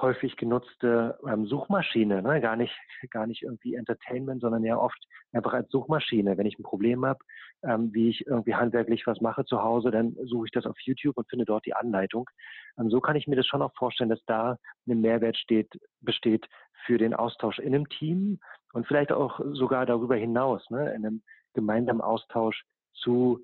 häufig 0.02 0.36
genutzte 0.36 1.18
ähm, 1.26 1.46
Suchmaschine, 1.46 2.22
ne? 2.22 2.40
gar 2.40 2.56
nicht 2.56 2.74
gar 3.10 3.26
nicht 3.26 3.42
irgendwie 3.42 3.74
Entertainment, 3.74 4.40
sondern 4.40 4.64
ja 4.64 4.76
oft 4.76 4.98
einfach 5.32 5.52
als 5.54 5.70
Suchmaschine. 5.70 6.36
Wenn 6.36 6.46
ich 6.46 6.58
ein 6.58 6.64
Problem 6.64 7.06
habe, 7.06 7.20
ähm, 7.62 7.94
wie 7.94 8.10
ich 8.10 8.26
irgendwie 8.26 8.54
handwerklich 8.54 9.06
was 9.06 9.20
mache 9.20 9.44
zu 9.44 9.62
Hause, 9.62 9.90
dann 9.90 10.16
suche 10.24 10.46
ich 10.46 10.52
das 10.52 10.66
auf 10.66 10.78
YouTube 10.80 11.16
und 11.16 11.28
finde 11.30 11.44
dort 11.44 11.64
die 11.64 11.74
Anleitung. 11.74 12.28
Ähm, 12.78 12.90
so 12.90 13.00
kann 13.00 13.16
ich 13.16 13.26
mir 13.26 13.36
das 13.36 13.46
schon 13.46 13.62
auch 13.62 13.74
vorstellen, 13.76 14.10
dass 14.10 14.24
da 14.26 14.58
ein 14.88 15.00
Mehrwert 15.00 15.36
steht, 15.36 15.72
besteht 16.00 16.46
für 16.84 16.98
den 16.98 17.14
Austausch 17.14 17.58
in 17.58 17.74
einem 17.74 17.88
Team 17.88 18.40
und 18.72 18.86
vielleicht 18.86 19.12
auch 19.12 19.40
sogar 19.52 19.86
darüber 19.86 20.16
hinaus, 20.16 20.68
ne? 20.70 20.92
in 20.94 21.06
einem 21.06 21.22
gemeinsamen 21.54 22.00
Austausch 22.00 22.64
zu 22.92 23.42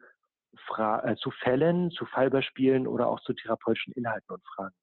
Fra 0.67 1.05
äh, 1.05 1.17
zu 1.17 1.31
Fällen, 1.31 1.91
zu 1.91 2.05
Fallbeispielen 2.07 2.87
oder 2.87 3.07
auch 3.07 3.21
zu 3.21 3.33
therapeutischen 3.33 3.93
Inhalten 3.93 4.35
und 4.35 4.43
Fragen. 4.55 4.75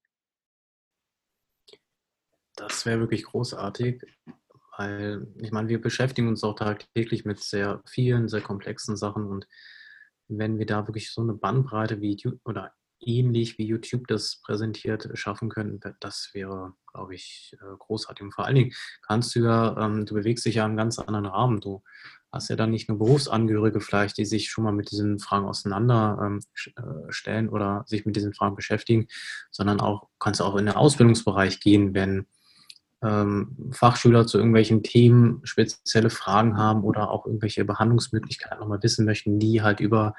Das 2.56 2.86
wäre 2.86 3.00
wirklich 3.00 3.24
großartig, 3.24 4.02
weil 4.78 5.28
ich 5.42 5.52
meine, 5.52 5.68
wir 5.68 5.82
beschäftigen 5.82 6.28
uns 6.28 6.44
auch 6.44 6.56
tagtäglich 6.56 7.26
mit 7.26 7.42
sehr 7.42 7.82
vielen, 7.86 8.28
sehr 8.28 8.42
komplexen 8.42 8.98
Sachen 8.98 9.26
und 9.26 9.48
wenn 10.28 10.58
wir 10.58 10.66
da 10.66 10.88
wirklich 10.88 11.12
so 11.12 11.22
eine 11.22 11.34
Bandbreite 11.34 12.02
wie 12.02 12.18
oder 12.46 12.74
ähnlich 13.00 13.58
wie 13.58 13.66
YouTube 13.66 14.08
das 14.08 14.42
präsentiert 14.42 15.10
schaffen 15.14 15.50
können, 15.50 15.80
das 16.00 16.32
wäre, 16.34 16.74
glaube 16.92 17.16
ich, 17.16 17.56
äh, 17.62 17.78
großartig. 17.78 18.24
Und 18.24 18.34
vor 18.34 18.46
allen 18.46 18.56
Dingen 18.56 18.74
kannst 19.06 19.36
du 19.36 19.42
ja, 19.42 19.78
ähm, 19.78 20.06
du 20.06 20.16
bewegst 20.16 20.46
dich 20.46 20.56
ja 20.56 20.66
im 20.66 20.78
ganz 20.78 20.98
anderen 20.98 21.26
Rahmen. 21.26 21.62
Du 21.62 21.84
hast 22.32 22.50
ja 22.50 22.56
dann 22.56 22.72
nicht 22.72 22.90
nur 22.90 22.98
Berufsangehörige 22.98 23.82
vielleicht, 23.82 24.18
die 24.18 24.26
sich 24.26 24.50
schon 24.50 24.64
mal 24.64 24.74
mit 24.74 24.92
diesen 24.92 25.20
Fragen 25.20 25.46
auseinanderstellen 25.46 27.46
ähm, 27.46 27.48
äh, 27.48 27.52
oder 27.52 27.84
sich 27.88 28.06
mit 28.06 28.16
diesen 28.16 28.34
Fragen 28.34 28.56
beschäftigen, 28.56 29.08
sondern 29.52 29.80
auch 29.80 30.10
kannst 30.20 30.42
auch 30.42 30.56
in 30.56 30.66
den 30.66 30.76
Ausbildungsbereich 30.76 31.60
gehen, 31.60 31.94
wenn 31.94 32.28
Fachschüler 33.72 34.26
zu 34.26 34.38
irgendwelchen 34.38 34.84
Themen 34.84 35.42
spezielle 35.44 36.10
Fragen 36.10 36.58
haben 36.58 36.84
oder 36.84 37.12
auch 37.12 37.26
irgendwelche 37.26 37.66
Behandlungsmöglichkeiten 37.66 38.60
nochmal 38.60 38.82
wissen 38.82 39.06
möchten, 39.06 39.40
die 39.40 39.62
halt 39.62 39.80
über 39.80 40.16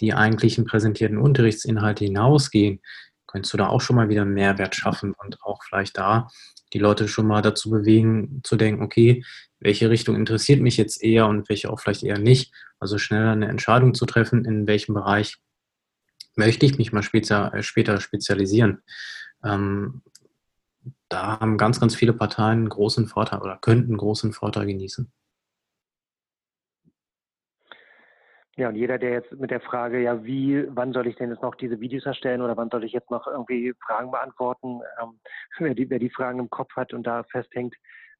die 0.00 0.14
eigentlichen 0.14 0.64
präsentierten 0.64 1.18
Unterrichtsinhalte 1.18 2.04
hinausgehen, 2.04 2.80
könntest 3.26 3.52
du 3.52 3.58
da 3.58 3.68
auch 3.68 3.80
schon 3.80 3.96
mal 3.96 4.08
wieder 4.08 4.22
einen 4.22 4.34
Mehrwert 4.34 4.74
schaffen 4.74 5.12
und 5.12 5.42
auch 5.42 5.62
vielleicht 5.62 5.98
da 5.98 6.28
die 6.72 6.78
Leute 6.78 7.08
schon 7.08 7.26
mal 7.26 7.42
dazu 7.42 7.70
bewegen, 7.70 8.40
zu 8.44 8.56
denken, 8.56 8.82
okay, 8.82 9.24
welche 9.60 9.90
Richtung 9.90 10.16
interessiert 10.16 10.60
mich 10.60 10.76
jetzt 10.76 11.02
eher 11.02 11.26
und 11.26 11.48
welche 11.48 11.70
auch 11.70 11.80
vielleicht 11.80 12.02
eher 12.02 12.18
nicht. 12.18 12.52
Also 12.78 12.98
schneller 12.98 13.32
eine 13.32 13.48
Entscheidung 13.48 13.94
zu 13.94 14.06
treffen, 14.06 14.44
in 14.44 14.66
welchem 14.66 14.94
Bereich 14.94 15.36
möchte 16.36 16.66
ich 16.66 16.78
mich 16.78 16.92
mal 16.92 17.02
später, 17.02 17.52
äh, 17.54 17.62
später 17.62 18.00
spezialisieren. 18.00 18.82
Ähm, 19.44 20.02
da 21.08 21.40
haben 21.40 21.58
ganz, 21.58 21.80
ganz 21.80 21.94
viele 21.94 22.12
Parteien 22.12 22.68
großen 22.68 23.06
Vorteil 23.06 23.40
oder 23.40 23.58
könnten 23.60 23.96
großen 23.96 24.32
Vorteil 24.32 24.66
genießen. 24.66 25.10
Ja, 28.58 28.68
und 28.70 28.74
jeder, 28.74 28.98
der 28.98 29.10
jetzt 29.10 29.32
mit 29.32 29.52
der 29.52 29.60
Frage, 29.60 30.02
ja, 30.02 30.24
wie, 30.24 30.64
wann 30.70 30.92
soll 30.92 31.06
ich 31.06 31.14
denn 31.14 31.30
jetzt 31.30 31.42
noch 31.42 31.54
diese 31.54 31.78
Videos 31.78 32.06
erstellen 32.06 32.42
oder 32.42 32.56
wann 32.56 32.70
soll 32.70 32.82
ich 32.82 32.92
jetzt 32.92 33.08
noch 33.08 33.28
irgendwie 33.28 33.72
Fragen 33.86 34.10
beantworten, 34.10 34.80
ähm, 35.00 35.20
wer, 35.58 35.74
die, 35.74 35.88
wer 35.88 36.00
die 36.00 36.10
Fragen 36.10 36.40
im 36.40 36.50
Kopf 36.50 36.74
hat 36.74 36.92
und 36.92 37.06
da 37.06 37.22
festhängt, 37.22 37.76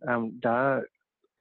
ähm, 0.07 0.41
da 0.41 0.83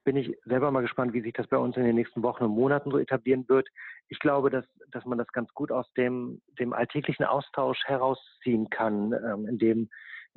bin 0.02 0.16
ich 0.16 0.36
selber 0.46 0.72
mal 0.72 0.80
gespannt, 0.80 1.12
wie 1.12 1.20
sich 1.20 1.32
das 1.34 1.46
bei 1.46 1.58
uns 1.58 1.76
in 1.76 1.84
den 1.84 1.94
nächsten 1.94 2.24
Wochen 2.24 2.42
und 2.42 2.50
Monaten 2.50 2.90
so 2.90 2.98
etablieren 2.98 3.48
wird. 3.48 3.68
Ich 4.08 4.18
glaube, 4.18 4.50
dass, 4.50 4.64
dass 4.90 5.04
man 5.04 5.18
das 5.18 5.28
ganz 5.28 5.52
gut 5.54 5.70
aus 5.70 5.86
dem, 5.92 6.40
dem 6.58 6.72
alltäglichen 6.72 7.24
Austausch 7.24 7.78
herausziehen 7.84 8.68
kann, 8.68 9.12
ähm, 9.12 9.46
indem 9.46 9.90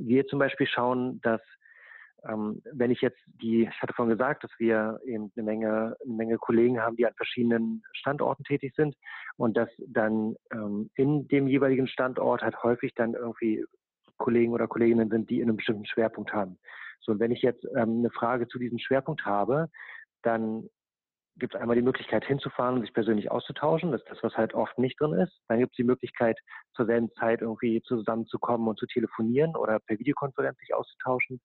wir 0.07 0.25
zum 0.27 0.39
Beispiel 0.39 0.67
schauen, 0.67 1.19
dass 1.21 1.41
ähm, 2.27 2.61
wenn 2.71 2.91
ich 2.91 3.01
jetzt 3.01 3.19
die, 3.41 3.63
ich 3.63 3.81
hatte 3.81 3.93
vorhin 3.93 4.15
gesagt, 4.15 4.43
dass 4.43 4.51
wir 4.59 4.99
eben 5.05 5.31
eine 5.35 5.43
Menge, 5.43 5.97
eine 6.03 6.13
Menge 6.13 6.37
Kollegen 6.37 6.79
haben, 6.79 6.95
die 6.95 7.05
an 7.05 7.13
verschiedenen 7.15 7.83
Standorten 7.93 8.43
tätig 8.43 8.73
sind 8.75 8.95
und 9.37 9.57
dass 9.57 9.69
dann 9.87 10.35
ähm, 10.53 10.89
in 10.95 11.27
dem 11.27 11.47
jeweiligen 11.47 11.87
Standort 11.87 12.41
halt 12.43 12.61
häufig 12.63 12.93
dann 12.95 13.15
irgendwie 13.15 13.65
Kollegen 14.17 14.53
oder 14.53 14.67
Kolleginnen 14.67 15.09
sind, 15.09 15.29
die 15.29 15.41
einen 15.41 15.57
bestimmten 15.57 15.85
Schwerpunkt 15.85 16.31
haben. 16.31 16.59
So, 16.99 17.13
und 17.13 17.19
wenn 17.19 17.31
ich 17.31 17.41
jetzt 17.41 17.65
ähm, 17.75 17.99
eine 17.99 18.11
Frage 18.11 18.47
zu 18.47 18.59
diesem 18.59 18.77
Schwerpunkt 18.77 19.25
habe, 19.25 19.69
dann 20.21 20.69
gibt 21.37 21.55
es 21.55 21.61
einmal 21.61 21.75
die 21.75 21.81
Möglichkeit 21.81 22.25
hinzufahren 22.25 22.75
und 22.75 22.81
sich 22.81 22.93
persönlich 22.93 23.31
auszutauschen. 23.31 23.91
Das 23.91 24.01
ist 24.01 24.09
das, 24.11 24.23
was 24.23 24.35
halt 24.35 24.53
oft 24.53 24.77
nicht 24.77 24.99
drin 24.99 25.13
ist. 25.13 25.41
Dann 25.47 25.59
gibt 25.59 25.71
es 25.71 25.77
die 25.77 25.83
Möglichkeit, 25.83 26.37
zur 26.75 26.85
selben 26.85 27.11
Zeit 27.13 27.41
irgendwie 27.41 27.81
zusammenzukommen 27.81 28.67
und 28.67 28.77
zu 28.77 28.85
telefonieren 28.85 29.55
oder 29.55 29.79
per 29.79 29.97
Videokonferenz 29.97 30.57
sich 30.59 30.73
auszutauschen. 30.73 31.39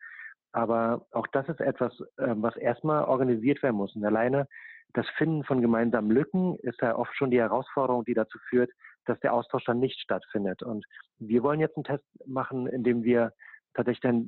Aber 0.53 1.07
auch 1.13 1.27
das 1.29 1.49
ist 1.49 1.61
etwas, 1.61 1.93
ähm, 2.19 2.43
was 2.43 2.57
erstmal 2.57 3.05
organisiert 3.05 3.63
werden 3.63 3.77
muss. 3.77 3.95
Und 3.95 4.05
alleine 4.05 4.47
das 4.95 5.07
Finden 5.19 5.45
von 5.45 5.61
gemeinsamen 5.61 6.11
Lücken 6.11 6.57
ist 6.61 6.81
ja 6.81 6.97
oft 6.97 7.15
schon 7.15 7.31
die 7.31 7.41
Herausforderung, 7.41 8.05
die 8.05 8.15
dazu 8.15 8.39
führt, 8.49 8.71
dass 9.05 9.21
der 9.21 9.35
Austausch 9.35 9.65
dann 9.65 9.81
nicht 9.81 10.01
stattfindet. 10.01 10.63
Und 10.63 10.87
wir 11.19 11.43
wollen 11.43 11.61
jetzt 11.61 11.77
einen 11.77 11.85
Test 11.85 12.05
machen, 12.27 12.67
in 12.67 12.83
dem 12.83 13.03
wir 13.05 13.33
tatsächlich 13.75 14.01
dann 14.01 14.27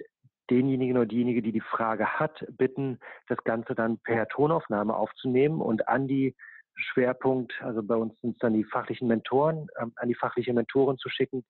denjenigen 0.50 0.96
oder 0.96 1.06
diejenige, 1.06 1.42
die 1.42 1.52
die 1.52 1.60
Frage 1.60 2.06
hat, 2.18 2.44
bitten, 2.50 2.98
das 3.28 3.38
Ganze 3.44 3.74
dann 3.74 3.98
per 3.98 4.28
Tonaufnahme 4.28 4.94
aufzunehmen 4.94 5.60
und 5.60 5.88
an 5.88 6.08
die 6.08 6.34
Schwerpunkt, 6.74 7.52
also 7.60 7.82
bei 7.82 7.96
uns 7.96 8.18
sind 8.20 8.32
es 8.32 8.38
dann 8.38 8.54
die 8.54 8.64
fachlichen 8.64 9.08
Mentoren, 9.08 9.68
ähm, 9.80 9.92
an 9.96 10.08
die 10.08 10.14
fachliche 10.14 10.52
Mentorin 10.52 10.96
zu 10.98 11.08
schicken. 11.08 11.44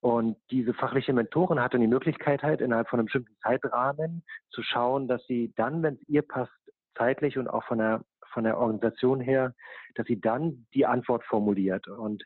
Und 0.00 0.36
diese 0.50 0.74
fachliche 0.74 1.12
Mentorin 1.12 1.60
hat 1.60 1.74
dann 1.74 1.80
die 1.80 1.88
Möglichkeit 1.88 2.42
halt 2.42 2.60
innerhalb 2.60 2.88
von 2.88 2.98
einem 2.98 3.06
bestimmten 3.06 3.36
Zeitrahmen 3.42 4.22
zu 4.50 4.62
schauen, 4.62 5.08
dass 5.08 5.24
sie 5.26 5.52
dann, 5.56 5.82
wenn 5.82 5.94
es 5.94 6.08
ihr 6.08 6.22
passt, 6.22 6.52
zeitlich 6.96 7.38
und 7.38 7.48
auch 7.48 7.64
von 7.64 7.78
der, 7.78 8.04
von 8.32 8.44
der 8.44 8.58
Organisation 8.58 9.20
her, 9.20 9.54
dass 9.94 10.06
sie 10.06 10.20
dann 10.20 10.66
die 10.74 10.86
Antwort 10.86 11.24
formuliert. 11.24 11.88
Und 11.88 12.24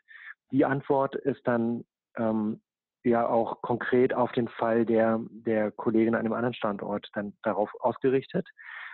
die 0.51 0.65
Antwort 0.65 1.15
ist 1.15 1.47
dann 1.47 1.83
ähm, 2.17 2.61
ja 3.03 3.27
auch 3.27 3.61
konkret 3.61 4.13
auf 4.13 4.31
den 4.31 4.47
Fall 4.47 4.85
der, 4.85 5.19
der 5.29 5.71
Kollegin 5.71 6.15
an 6.15 6.21
einem 6.21 6.33
anderen 6.33 6.53
Standort 6.53 7.09
dann 7.13 7.33
darauf 7.43 7.69
ausgerichtet. 7.79 8.47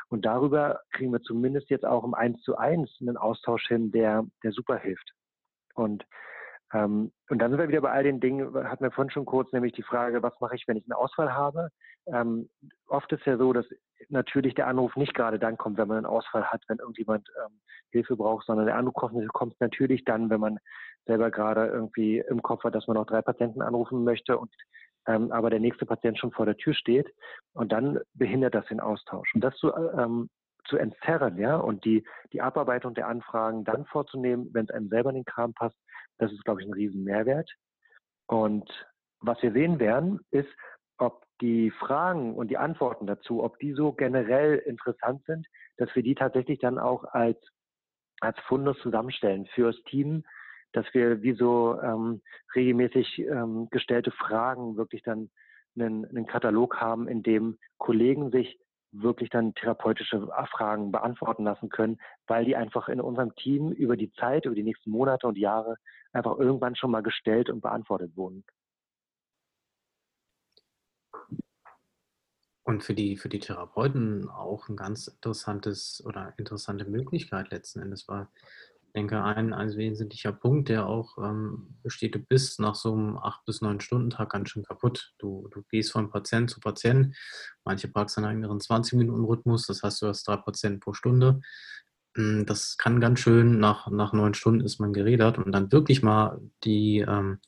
Und 0.09 0.25
darüber 0.25 0.81
kriegen 0.91 1.11
wir 1.11 1.21
zumindest 1.21 1.69
jetzt 1.69 1.85
auch 1.85 2.03
im 2.03 2.15
Eins 2.15 2.41
zu 2.41 2.57
eins 2.57 2.89
einen 2.99 3.17
Austausch 3.17 3.67
hin, 3.67 3.91
der, 3.91 4.25
der 4.43 4.51
super 4.51 4.77
hilft. 4.77 5.13
Und, 5.75 6.05
ähm, 6.73 7.11
und 7.29 7.39
dann 7.39 7.51
sind 7.51 7.59
wir 7.59 7.67
wieder 7.67 7.81
bei 7.81 7.91
all 7.91 8.03
den 8.03 8.19
Dingen, 8.19 8.53
hatten 8.67 8.83
wir 8.83 8.91
vorhin 8.91 9.11
schon 9.11 9.25
kurz, 9.25 9.51
nämlich 9.53 9.73
die 9.73 9.83
Frage, 9.83 10.23
was 10.23 10.33
mache 10.39 10.55
ich, 10.55 10.67
wenn 10.67 10.77
ich 10.77 10.85
einen 10.85 10.93
Ausfall 10.93 11.33
habe? 11.33 11.69
Ähm, 12.07 12.49
oft 12.87 13.11
ist 13.13 13.25
ja 13.25 13.37
so, 13.37 13.53
dass 13.53 13.65
natürlich 14.09 14.55
der 14.55 14.67
Anruf 14.67 14.95
nicht 14.95 15.13
gerade 15.13 15.37
dann 15.37 15.57
kommt, 15.57 15.77
wenn 15.77 15.87
man 15.87 15.97
einen 15.97 16.05
Ausfall 16.07 16.45
hat, 16.45 16.63
wenn 16.67 16.79
irgendjemand 16.79 17.29
ähm, 17.45 17.59
Hilfe 17.91 18.15
braucht, 18.15 18.45
sondern 18.45 18.65
der 18.65 18.77
Anruf 18.77 18.95
kommt 18.95 19.59
natürlich 19.59 20.05
dann, 20.05 20.29
wenn 20.29 20.39
man 20.39 20.59
selber 21.09 21.31
gerade 21.31 21.67
irgendwie 21.67 22.19
im 22.19 22.41
Kopf 22.41 22.63
hat, 22.63 22.75
dass 22.75 22.87
man 22.87 22.95
noch 22.95 23.07
drei 23.07 23.21
Patienten 23.21 23.61
anrufen 23.61 24.03
möchte 24.03 24.37
und 24.37 24.53
ähm, 25.07 25.31
aber 25.31 25.49
der 25.49 25.59
nächste 25.59 25.85
Patient 25.85 26.19
schon 26.19 26.31
vor 26.31 26.45
der 26.45 26.57
Tür 26.57 26.73
steht 26.73 27.07
und 27.53 27.71
dann 27.71 27.99
behindert 28.13 28.53
das 28.53 28.65
den 28.67 28.79
Austausch. 28.79 29.33
Und 29.33 29.43
das 29.43 29.55
zu, 29.55 29.73
ähm, 29.73 30.29
zu 30.67 30.77
entzerren, 30.77 31.37
ja, 31.37 31.57
und 31.57 31.83
die, 31.83 32.05
die 32.31 32.41
Abarbeitung 32.41 32.93
der 32.93 33.07
Anfragen 33.07 33.63
dann 33.63 33.85
vorzunehmen, 33.85 34.49
wenn 34.53 34.65
es 34.65 34.71
einem 34.71 34.89
selber 34.89 35.09
in 35.09 35.15
den 35.15 35.25
Kram 35.25 35.53
passt, 35.53 35.77
das 36.19 36.31
ist, 36.31 36.43
glaube 36.45 36.61
ich, 36.61 36.67
ein 36.67 36.73
riesen 36.73 37.03
Mehrwert. 37.03 37.49
Und 38.27 38.69
was 39.19 39.41
wir 39.41 39.51
sehen 39.51 39.79
werden, 39.79 40.19
ist, 40.31 40.49
ob 40.97 41.23
die 41.41 41.71
Fragen 41.71 42.35
und 42.35 42.49
die 42.49 42.57
Antworten 42.57 43.07
dazu, 43.07 43.43
ob 43.43 43.57
die 43.59 43.73
so 43.73 43.93
generell 43.93 44.57
interessant 44.57 45.23
sind, 45.25 45.47
dass 45.77 45.93
wir 45.95 46.03
die 46.03 46.15
tatsächlich 46.15 46.59
dann 46.59 46.77
auch 46.77 47.05
als, 47.05 47.39
als 48.19 48.37
Fundus 48.41 48.77
zusammenstellen 48.79 49.45
fürs 49.55 49.81
Team, 49.83 50.23
dass 50.73 50.85
wir 50.93 51.21
wie 51.21 51.33
so 51.33 51.79
ähm, 51.81 52.21
regelmäßig 52.55 53.19
ähm, 53.19 53.67
gestellte 53.71 54.11
Fragen 54.11 54.77
wirklich 54.77 55.03
dann 55.03 55.29
einen, 55.77 56.05
einen 56.05 56.25
Katalog 56.25 56.77
haben, 56.77 57.07
in 57.07 57.23
dem 57.23 57.57
Kollegen 57.77 58.31
sich 58.31 58.59
wirklich 58.91 59.29
dann 59.29 59.53
therapeutische 59.53 60.27
Fragen 60.51 60.91
beantworten 60.91 61.43
lassen 61.43 61.69
können, 61.69 61.99
weil 62.27 62.45
die 62.45 62.55
einfach 62.55 62.89
in 62.89 63.01
unserem 63.01 63.35
Team 63.35 63.71
über 63.71 63.95
die 63.95 64.11
Zeit, 64.13 64.45
über 64.45 64.55
die 64.55 64.63
nächsten 64.63 64.89
Monate 64.89 65.27
und 65.27 65.37
Jahre 65.37 65.75
einfach 66.11 66.39
irgendwann 66.39 66.75
schon 66.75 66.91
mal 66.91 67.03
gestellt 67.03 67.49
und 67.49 67.61
beantwortet 67.61 68.15
wurden. 68.15 68.43
Und 72.63 72.83
für 72.83 72.93
die, 72.93 73.17
für 73.17 73.29
die 73.29 73.39
Therapeuten 73.39 74.29
auch 74.29 74.69
ein 74.69 74.75
ganz 74.75 75.07
interessantes 75.07 76.03
oder 76.05 76.35
interessante 76.37 76.85
Möglichkeit 76.85 77.49
letzten 77.49 77.79
Endes, 77.79 78.01
ich 78.01 78.07
denke, 78.93 79.23
ein, 79.23 79.53
ein 79.53 79.75
wesentlicher 79.75 80.31
Punkt, 80.31 80.69
der 80.69 80.87
auch 80.87 81.17
ähm, 81.17 81.75
besteht, 81.83 82.15
du 82.15 82.19
bist 82.19 82.59
nach 82.59 82.75
so 82.75 82.93
einem 82.93 83.17
8- 83.17 83.45
bis 83.45 83.61
9-Stunden-Tag 83.61 84.31
ganz 84.31 84.49
schön 84.49 84.63
kaputt. 84.63 85.13
Du, 85.19 85.47
du 85.51 85.63
gehst 85.69 85.91
von 85.91 86.09
Patient 86.09 86.49
zu 86.49 86.59
Patient. 86.59 87.15
Manche 87.65 87.87
Praxen 87.87 88.25
haben 88.25 88.43
einen 88.43 88.59
20-Minuten-Rhythmus, 88.59 89.67
das 89.67 89.83
heißt, 89.83 90.01
du 90.01 90.07
hast 90.07 90.27
drei 90.27 90.37
Patienten 90.37 90.79
pro 90.79 90.93
Stunde. 90.93 91.41
Hm, 92.15 92.45
das 92.45 92.77
kann 92.77 92.99
ganz 92.99 93.19
schön, 93.19 93.59
nach, 93.59 93.89
nach 93.89 94.13
neun 94.13 94.33
Stunden 94.33 94.61
ist 94.61 94.79
man 94.79 94.93
geredet 94.93 95.37
und 95.37 95.51
dann 95.51 95.71
wirklich 95.71 96.01
mal 96.01 96.41
die, 96.63 96.99
ähm, 96.99 97.39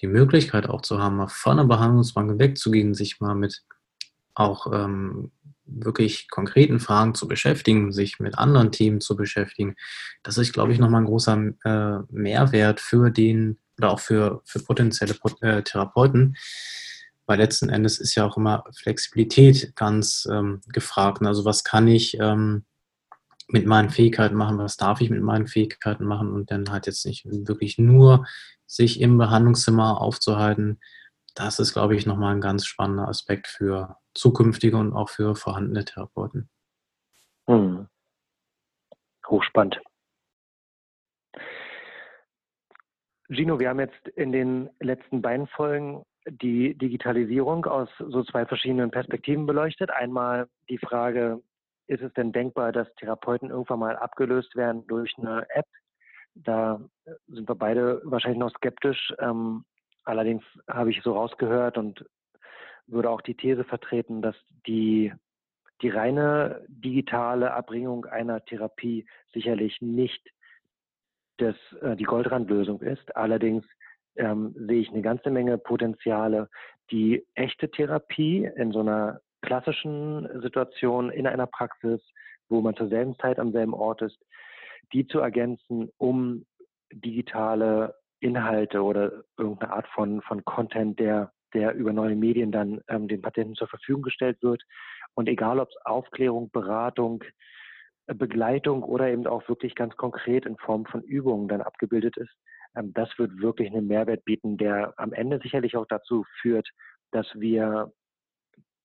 die 0.00 0.06
Möglichkeit 0.06 0.68
auch 0.68 0.82
zu 0.82 1.00
haben, 1.00 1.16
mal 1.16 1.28
von 1.28 1.56
der 1.56 1.64
Behandlungsbank 1.64 2.38
wegzugehen, 2.38 2.94
sich 2.94 3.20
mal 3.20 3.34
mit 3.34 3.64
auch 4.34 4.70
ähm, 4.72 5.32
wirklich 5.66 6.28
konkreten 6.30 6.80
Fragen 6.80 7.14
zu 7.14 7.28
beschäftigen, 7.28 7.92
sich 7.92 8.18
mit 8.20 8.38
anderen 8.38 8.72
Themen 8.72 9.00
zu 9.00 9.16
beschäftigen, 9.16 9.76
das 10.22 10.38
ist, 10.38 10.52
glaube 10.52 10.72
ich, 10.72 10.78
nochmal 10.78 11.02
ein 11.02 11.06
großer 11.06 11.52
äh, 11.64 11.98
Mehrwert 12.10 12.80
für 12.80 13.10
den 13.10 13.58
oder 13.78 13.90
auch 13.90 14.00
für, 14.00 14.40
für 14.44 14.60
potenzielle 14.60 15.14
äh, 15.40 15.62
Therapeuten. 15.62 16.36
Weil 17.26 17.38
letzten 17.38 17.68
Endes 17.68 17.98
ist 17.98 18.14
ja 18.14 18.24
auch 18.24 18.36
immer 18.36 18.64
Flexibilität 18.74 19.74
ganz 19.74 20.28
ähm, 20.30 20.60
gefragt. 20.68 21.22
Also 21.22 21.44
was 21.44 21.64
kann 21.64 21.88
ich 21.88 22.18
ähm, 22.20 22.64
mit 23.48 23.66
meinen 23.66 23.90
Fähigkeiten 23.90 24.36
machen, 24.36 24.58
was 24.58 24.76
darf 24.76 25.00
ich 25.00 25.10
mit 25.10 25.22
meinen 25.22 25.46
Fähigkeiten 25.46 26.04
machen 26.04 26.32
und 26.32 26.50
dann 26.50 26.70
halt 26.70 26.86
jetzt 26.86 27.04
nicht 27.04 27.24
wirklich 27.26 27.78
nur 27.78 28.26
sich 28.66 29.00
im 29.00 29.18
Behandlungszimmer 29.18 30.00
aufzuhalten. 30.00 30.80
Das 31.34 31.58
ist, 31.58 31.72
glaube 31.72 31.94
ich, 31.96 32.06
nochmal 32.06 32.34
ein 32.34 32.40
ganz 32.40 32.64
spannender 32.64 33.08
Aspekt 33.08 33.46
für 33.46 33.96
zukünftige 34.16 34.76
und 34.76 34.92
auch 34.92 35.08
für 35.08 35.34
vorhandene 35.34 35.84
Therapeuten. 35.84 36.48
Hm. 37.46 37.88
Hochspannend. 39.28 39.80
Gino, 43.28 43.58
wir 43.58 43.68
haben 43.68 43.80
jetzt 43.80 44.08
in 44.14 44.30
den 44.30 44.70
letzten 44.80 45.20
beiden 45.20 45.48
Folgen 45.48 46.04
die 46.28 46.74
Digitalisierung 46.74 47.66
aus 47.66 47.88
so 47.98 48.22
zwei 48.24 48.46
verschiedenen 48.46 48.90
Perspektiven 48.90 49.46
beleuchtet. 49.46 49.90
Einmal 49.90 50.48
die 50.68 50.78
Frage, 50.78 51.40
ist 51.88 52.02
es 52.02 52.12
denn 52.14 52.32
denkbar, 52.32 52.72
dass 52.72 52.92
Therapeuten 52.96 53.50
irgendwann 53.50 53.78
mal 53.78 53.96
abgelöst 53.96 54.56
werden 54.56 54.86
durch 54.86 55.12
eine 55.18 55.46
App? 55.50 55.66
Da 56.34 56.80
sind 57.28 57.48
wir 57.48 57.54
beide 57.54 58.00
wahrscheinlich 58.04 58.40
noch 58.40 58.50
skeptisch. 58.54 59.12
Ähm, 59.18 59.64
allerdings 60.04 60.42
habe 60.68 60.90
ich 60.90 61.00
so 61.02 61.12
rausgehört 61.14 61.78
und 61.78 62.04
würde 62.86 63.10
auch 63.10 63.20
die 63.20 63.34
These 63.34 63.64
vertreten, 63.64 64.22
dass 64.22 64.36
die, 64.66 65.12
die 65.82 65.88
reine 65.88 66.64
digitale 66.68 67.46
Erbringung 67.46 68.06
einer 68.06 68.44
Therapie 68.44 69.06
sicherlich 69.32 69.80
nicht 69.80 70.30
das, 71.38 71.56
äh, 71.82 71.96
die 71.96 72.04
Goldrandlösung 72.04 72.80
ist. 72.80 73.14
Allerdings 73.16 73.64
ähm, 74.16 74.54
sehe 74.56 74.80
ich 74.80 74.90
eine 74.90 75.02
ganze 75.02 75.30
Menge 75.30 75.58
Potenziale, 75.58 76.48
die 76.90 77.26
echte 77.34 77.70
Therapie 77.70 78.48
in 78.56 78.72
so 78.72 78.80
einer 78.80 79.20
klassischen 79.42 80.28
Situation 80.40 81.10
in 81.10 81.26
einer 81.26 81.46
Praxis, 81.46 82.00
wo 82.48 82.60
man 82.60 82.76
zur 82.76 82.88
selben 82.88 83.16
Zeit 83.18 83.38
am 83.38 83.52
selben 83.52 83.74
Ort 83.74 84.02
ist, 84.02 84.18
die 84.92 85.06
zu 85.06 85.18
ergänzen, 85.18 85.90
um 85.98 86.46
digitale 86.92 87.94
Inhalte 88.20 88.82
oder 88.82 89.24
irgendeine 89.36 89.72
Art 89.72 89.86
von, 89.88 90.22
von 90.22 90.44
Content, 90.44 90.98
der 90.98 91.32
der 91.56 91.74
über 91.74 91.92
neue 91.92 92.14
Medien 92.14 92.52
dann 92.52 92.80
ähm, 92.88 93.08
den 93.08 93.22
Patienten 93.22 93.54
zur 93.54 93.68
Verfügung 93.68 94.02
gestellt 94.02 94.36
wird. 94.42 94.62
Und 95.14 95.28
egal, 95.28 95.58
ob 95.58 95.70
es 95.70 95.76
Aufklärung, 95.86 96.50
Beratung, 96.50 97.24
äh, 98.06 98.14
Begleitung 98.14 98.82
oder 98.82 99.08
eben 99.08 99.26
auch 99.26 99.48
wirklich 99.48 99.74
ganz 99.74 99.96
konkret 99.96 100.44
in 100.44 100.58
Form 100.58 100.84
von 100.84 101.02
Übungen 101.02 101.48
dann 101.48 101.62
abgebildet 101.62 102.16
ist, 102.18 102.34
ähm, 102.76 102.92
das 102.92 103.08
wird 103.18 103.40
wirklich 103.40 103.70
einen 103.72 103.86
Mehrwert 103.86 104.24
bieten, 104.24 104.58
der 104.58 104.92
am 104.98 105.14
Ende 105.14 105.40
sicherlich 105.42 105.76
auch 105.76 105.86
dazu 105.88 106.24
führt, 106.42 106.68
dass 107.10 107.26
wir 107.34 107.90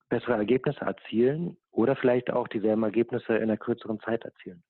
bessere 0.10 0.34
Ergebnisse 0.34 0.82
erzielen 0.82 1.58
oder 1.72 1.96
vielleicht 1.96 2.32
auch 2.32 2.48
dieselben 2.48 2.84
Ergebnisse 2.84 3.36
in 3.36 3.44
einer 3.44 3.58
kürzeren 3.58 4.00
Zeit 4.00 4.24
erzielen. 4.24 4.64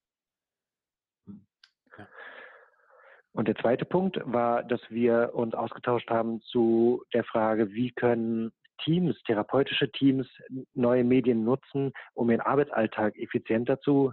Und 3.32 3.48
der 3.48 3.56
zweite 3.56 3.84
Punkt 3.84 4.20
war, 4.24 4.62
dass 4.62 4.80
wir 4.90 5.30
uns 5.32 5.54
ausgetauscht 5.54 6.10
haben 6.10 6.42
zu 6.42 7.02
der 7.14 7.24
Frage, 7.24 7.72
wie 7.72 7.90
können 7.92 8.52
Teams, 8.84 9.16
therapeutische 9.24 9.90
Teams 9.90 10.26
neue 10.74 11.04
Medien 11.04 11.44
nutzen, 11.44 11.92
um 12.14 12.30
ihren 12.30 12.40
Arbeitsalltag 12.40 13.16
effizienter 13.18 13.80
zu 13.80 14.12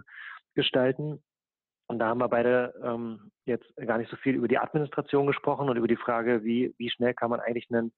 gestalten. 0.54 1.22
Und 1.86 1.98
da 1.98 2.08
haben 2.08 2.20
wir 2.20 2.28
beide 2.28 2.72
ähm, 2.84 3.30
jetzt 3.46 3.66
gar 3.76 3.98
nicht 3.98 4.10
so 4.10 4.16
viel 4.16 4.36
über 4.36 4.48
die 4.48 4.58
Administration 4.58 5.26
gesprochen 5.26 5.68
und 5.68 5.76
über 5.76 5.88
die 5.88 5.96
Frage, 5.96 6.44
wie, 6.44 6.72
wie 6.78 6.88
schnell 6.88 7.14
kann 7.14 7.30
man 7.30 7.40
eigentlich 7.40 7.66
einen, 7.70 7.92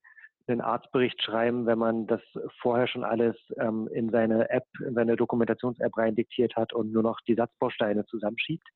einen 0.46 0.62
Arztbericht 0.62 1.22
schreiben, 1.22 1.66
wenn 1.66 1.78
man 1.78 2.06
das 2.06 2.22
vorher 2.62 2.86
schon 2.86 3.04
alles 3.04 3.36
ähm, 3.58 3.88
in 3.92 4.10
seine 4.10 4.48
App, 4.48 4.64
in 4.84 4.94
seine 4.94 5.16
Dokumentations-App 5.16 5.96
rein 5.96 6.14
diktiert 6.14 6.56
hat 6.56 6.72
und 6.72 6.90
nur 6.90 7.02
noch 7.02 7.20
die 7.28 7.34
Satzbausteine 7.34 8.06
zusammenschiebt. 8.06 8.66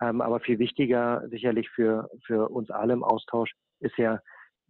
Ähm, 0.00 0.20
aber 0.20 0.40
viel 0.40 0.58
wichtiger 0.58 1.22
sicherlich 1.28 1.68
für, 1.70 2.08
für 2.26 2.48
uns 2.48 2.70
alle 2.70 2.92
im 2.92 3.04
Austausch 3.04 3.52
ist 3.80 3.96
ja 3.96 4.20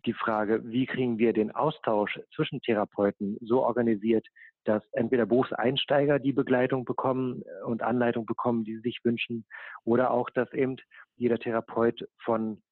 die 0.06 0.12
Frage, 0.12 0.62
wie 0.64 0.86
kriegen 0.86 1.18
wir 1.18 1.32
den 1.32 1.50
Austausch 1.54 2.18
zwischen 2.34 2.60
Therapeuten 2.60 3.36
so 3.40 3.64
organisiert, 3.64 4.26
dass 4.64 4.82
entweder 4.92 5.26
Berufseinsteiger 5.26 6.18
die 6.18 6.32
Begleitung 6.32 6.84
bekommen 6.84 7.42
und 7.64 7.82
Anleitung 7.82 8.26
bekommen, 8.26 8.64
die 8.64 8.76
sie 8.76 8.82
sich 8.82 9.00
wünschen, 9.02 9.44
oder 9.84 10.10
auch, 10.10 10.30
dass 10.30 10.52
eben 10.52 10.76
jeder 11.16 11.38
Therapeut 11.38 12.06
von 12.22 12.62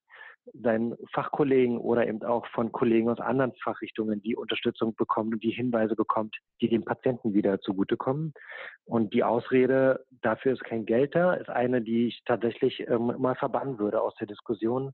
seinen 0.55 0.97
Fachkollegen 1.13 1.79
oder 1.79 2.07
eben 2.07 2.23
auch 2.23 2.47
von 2.49 2.73
Kollegen 2.73 3.09
aus 3.09 3.19
anderen 3.19 3.53
Fachrichtungen 3.63 4.23
die 4.23 4.37
Unterstützung 4.37 4.95
bekommt 4.95 5.35
und 5.35 5.43
die 5.43 5.51
Hinweise 5.51 5.97
bekommt, 5.97 6.37
die 6.61 6.69
dem 6.69 6.85
Patienten 6.85 7.35
wieder 7.35 7.61
zugutekommen. 7.61 8.33
Und 8.85 9.13
die 9.13 9.25
Ausrede, 9.25 10.05
dafür 10.23 10.53
ist 10.53 10.65
kein 10.65 10.87
Geld 10.87 11.15
da, 11.15 11.35
ist 11.35 11.51
eine, 11.51 11.83
die 11.83 12.09
ich 12.09 12.23
tatsächlich 12.25 12.81
ähm, 12.89 13.13
mal 13.19 13.35
verbannen 13.35 13.79
würde 13.79 14.01
aus 14.01 14.15
der 14.17 14.27
Diskussion, 14.27 14.93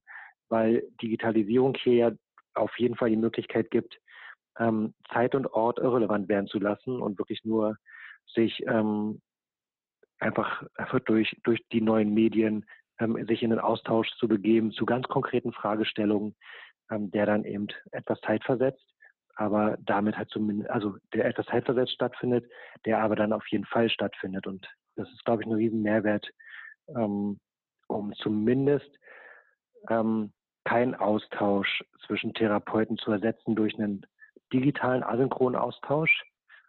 weil 0.49 0.85
Digitalisierung 1.03 1.75
hier 1.75 1.95
ja 1.95 2.11
auf 2.55 2.77
jeden 2.79 2.97
Fall 2.97 3.11
die 3.11 3.17
Möglichkeit 3.17 3.71
gibt, 3.71 3.99
ähm, 4.59 4.95
Zeit 5.12 5.35
und 5.35 5.47
Ort 5.47 5.79
irrelevant 5.79 6.29
werden 6.29 6.47
zu 6.47 6.59
lassen 6.59 7.01
und 7.01 7.19
wirklich 7.19 7.45
nur 7.45 7.77
sich 8.27 8.62
ähm, 8.67 9.21
einfach, 10.19 10.62
durch, 11.07 11.37
durch 11.43 11.61
die 11.73 11.81
neuen 11.81 12.15
Medien 12.15 12.65
ähm, 12.98 13.24
sich 13.26 13.42
in 13.42 13.50
den 13.50 13.59
Austausch 13.59 14.11
zu 14.18 14.28
begeben 14.28 14.72
zu 14.72 14.87
ganz 14.87 15.07
konkreten 15.09 15.52
Fragestellungen, 15.52 16.35
ähm, 16.90 17.11
der 17.11 17.26
dann 17.26 17.44
eben 17.44 17.68
etwas 17.90 18.20
Zeit 18.20 18.44
versetzt, 18.44 18.85
aber 19.37 19.76
damit 19.81 20.16
halt 20.16 20.31
zumindest, 20.31 20.70
also 20.70 20.96
der 21.14 21.24
etwas 21.24 21.46
zeitversetzt 21.46 21.92
stattfindet, 21.92 22.50
der 22.85 23.00
aber 23.02 23.16
dann 23.16 23.33
auf 23.33 23.46
jeden 23.48 23.64
Fall 23.64 23.88
stattfindet. 23.88 24.46
Und 24.46 24.68
das 24.96 25.09
ist, 25.11 25.24
glaube 25.24 25.42
ich, 25.42 25.48
ein 25.48 25.55
riesen 25.55 25.83
Mehrwert, 25.83 26.28
ähm, 26.88 27.38
um 27.88 28.12
zumindest 28.14 28.90
ähm, 29.88 30.33
keinen 30.64 30.94
Austausch 30.94 31.83
zwischen 32.07 32.35
Therapeuten 32.35 32.96
zu 32.98 33.11
ersetzen 33.11 33.55
durch 33.57 33.74
einen 33.74 34.07
digitalen 34.52 35.02
asynchronen 35.02 35.61
Austausch. 35.61 36.22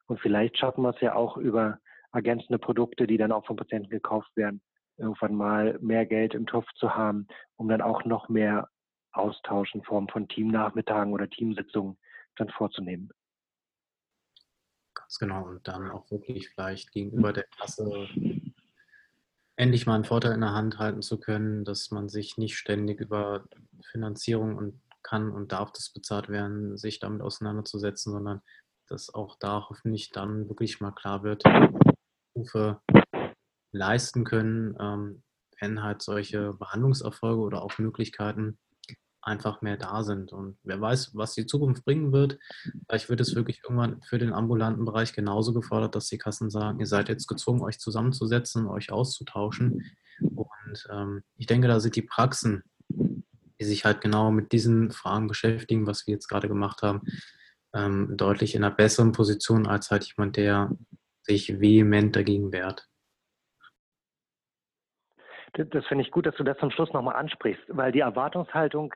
Und 0.08 0.20
vielleicht 0.20 0.58
schaffen 0.58 0.84
wir 0.84 0.90
es 0.90 1.02
ja 1.02 1.16
auch 1.16 1.38
über 1.38 1.80
ergänzende 2.12 2.60
Produkte, 2.60 3.08
die 3.08 3.18
dann 3.18 3.32
auch 3.32 3.46
vom 3.46 3.56
Patienten 3.56 3.90
gekauft 3.90 4.32
werden, 4.36 4.62
irgendwann 4.98 5.36
mal 5.36 5.78
mehr 5.82 6.06
Geld 6.06 6.34
im 6.34 6.46
Topf 6.46 6.68
zu 6.76 6.96
haben, 6.96 7.28
um 7.56 7.68
dann 7.68 7.82
auch 7.82 8.06
noch 8.06 8.30
mehr 8.30 8.70
Austausch 9.12 9.74
in 9.76 9.84
Form 9.84 10.08
von 10.08 10.28
Teamnachmittagen 10.28 11.14
oder 11.14 11.30
Teamsitzungen 11.30 11.98
dann 12.36 12.50
vorzunehmen. 12.50 13.12
Ganz 14.94 15.18
genau. 15.20 15.46
Und 15.46 15.68
dann 15.68 15.92
auch 15.92 16.10
wirklich 16.12 16.50
vielleicht 16.50 16.92
gegenüber 16.92 17.34
der 17.34 17.44
Klasse 17.44 18.08
endlich 19.56 19.86
mal 19.86 19.96
einen 19.96 20.06
Vorteil 20.06 20.34
in 20.34 20.42
der 20.42 20.54
Hand 20.54 20.80
halten 20.80 21.02
zu 21.02 21.20
können, 21.20 21.64
dass 21.64 21.92
man 21.92 22.10
sich 22.10 22.38
nicht 22.38 22.58
ständig 22.58 23.00
über 23.00 23.46
Finanzierung 23.92 24.56
und 24.56 24.82
kann 25.04 25.32
und 25.32 25.52
darf 25.52 25.72
das 25.74 25.92
bezahlt 25.92 26.30
werden, 26.30 26.78
sich 26.78 27.00
damit 27.00 27.22
auseinanderzusetzen, 27.22 28.14
sondern 28.14 28.42
dass 28.88 29.14
auch 29.14 29.38
da 29.40 29.68
hoffentlich 29.70 30.12
dann 30.12 30.48
wirklich 30.50 30.80
mal 30.82 30.92
klar 30.92 31.24
wird, 31.24 31.44
Rufe 32.36 32.82
leisten 33.74 34.24
können, 34.24 34.76
ähm, 34.80 35.24
wenn 35.60 35.84
halt 35.84 36.02
solche 36.02 36.54
Behandlungserfolge 36.54 37.42
oder 37.42 37.64
auch 37.64 37.78
Möglichkeiten 37.78 38.58
einfach 39.24 39.62
mehr 39.62 39.78
da 39.78 40.04
sind. 40.04 40.34
Und 40.34 40.58
wer 40.64 40.80
weiß, 40.80 41.16
was 41.16 41.34
die 41.34 41.46
Zukunft 41.46 41.86
bringen 41.86 42.12
wird. 42.12 42.38
Vielleicht 42.88 43.10
wird 43.10 43.22
es 43.22 43.36
wirklich 43.36 43.62
irgendwann 43.64 44.02
für 44.04 44.18
den 44.18 44.34
ambulanten 44.34 44.86
Bereich 44.86 45.14
genauso 45.14 45.54
gefordert, 45.54 45.96
dass 45.96 46.08
die 46.08 46.18
Kassen 46.18 46.50
sagen, 46.50 46.80
ihr 46.80 46.88
seid 46.88 47.10
jetzt 47.10 47.28
gezwungen, 47.28 47.62
euch 47.62 47.80
zusammenzusetzen, 47.80 48.68
euch 48.68 48.92
auszutauschen. 48.92 49.84
Und 50.20 50.88
ähm, 50.92 51.24
ich 51.38 51.48
denke, 51.48 51.68
da 51.68 51.80
sind 51.80 51.96
die 51.96 52.02
Praxen, 52.02 52.64
die 52.90 53.66
sich 53.66 53.86
halt 53.86 54.02
genau 54.02 54.32
mit 54.32 54.52
diesen 54.52 54.92
Fragen 54.92 55.28
beschäftigen, 55.28 55.88
was 55.88 56.06
wir 56.06 56.14
jetzt 56.14 56.28
gerade 56.28 56.48
gemacht 56.48 56.82
haben, 56.82 57.02
ähm, 57.74 58.16
deutlich 58.18 58.56
in 58.56 58.64
einer 58.64 58.76
besseren 58.76 59.14
Position 59.14 59.68
als 59.68 59.90
halt 59.90 60.04
jemand, 60.04 60.38
der 60.38 60.76
sich 61.22 61.60
vehement 61.62 62.16
dagegen 62.16 62.52
wehrt. 62.52 62.90
Das 65.54 65.86
finde 65.86 66.04
ich 66.04 66.12
gut, 66.12 66.26
dass 66.26 66.36
du 66.36 66.44
das 66.44 66.58
zum 66.58 66.72
Schluss 66.72 66.92
nochmal 66.94 67.16
ansprichst, 67.16 67.64
weil 67.68 67.92
die 67.92 68.00
Erwartungshaltung 68.00 68.94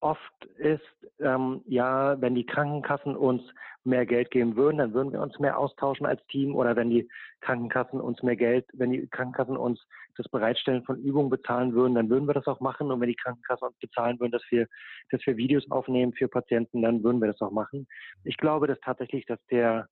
oft 0.00 0.44
ist, 0.56 0.82
ähm, 1.20 1.62
ja, 1.66 2.20
wenn 2.20 2.34
die 2.34 2.46
Krankenkassen 2.46 3.16
uns 3.16 3.42
mehr 3.84 4.06
Geld 4.06 4.30
geben 4.30 4.56
würden, 4.56 4.78
dann 4.78 4.94
würden 4.94 5.12
wir 5.12 5.20
uns 5.20 5.38
mehr 5.38 5.58
austauschen 5.58 6.06
als 6.06 6.24
Team 6.26 6.54
oder 6.54 6.76
wenn 6.76 6.90
die 6.90 7.08
Krankenkassen 7.40 8.00
uns 8.00 8.22
mehr 8.22 8.36
Geld, 8.36 8.66
wenn 8.74 8.90
die 8.90 9.08
Krankenkassen 9.08 9.56
uns 9.56 9.84
das 10.16 10.28
Bereitstellen 10.28 10.84
von 10.84 10.98
Übungen 10.98 11.30
bezahlen 11.30 11.74
würden, 11.74 11.94
dann 11.94 12.10
würden 12.10 12.28
wir 12.28 12.34
das 12.34 12.46
auch 12.46 12.60
machen 12.60 12.90
und 12.90 13.00
wenn 13.00 13.08
die 13.08 13.16
Krankenkassen 13.16 13.68
uns 13.68 13.78
bezahlen 13.78 14.20
würden, 14.20 14.32
dass 14.32 14.44
wir, 14.50 14.66
dass 15.10 15.24
wir 15.26 15.36
Videos 15.36 15.68
aufnehmen 15.70 16.12
für 16.12 16.28
Patienten, 16.28 16.82
dann 16.82 17.02
würden 17.02 17.20
wir 17.20 17.28
das 17.28 17.40
auch 17.40 17.52
machen. 17.52 17.86
Ich 18.24 18.36
glaube, 18.36 18.66
dass 18.66 18.80
tatsächlich, 18.80 19.26
dass 19.26 19.44
der, 19.46 19.88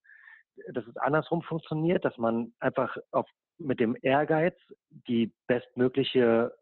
dass 0.71 0.85
es 0.87 0.97
andersrum 0.97 1.41
funktioniert, 1.41 2.05
dass 2.05 2.17
man 2.17 2.53
einfach 2.59 2.95
auf, 3.11 3.27
mit 3.59 3.79
dem 3.79 3.95
Ehrgeiz 4.01 4.55
die 5.07 5.31
bestmögliche 5.47 6.53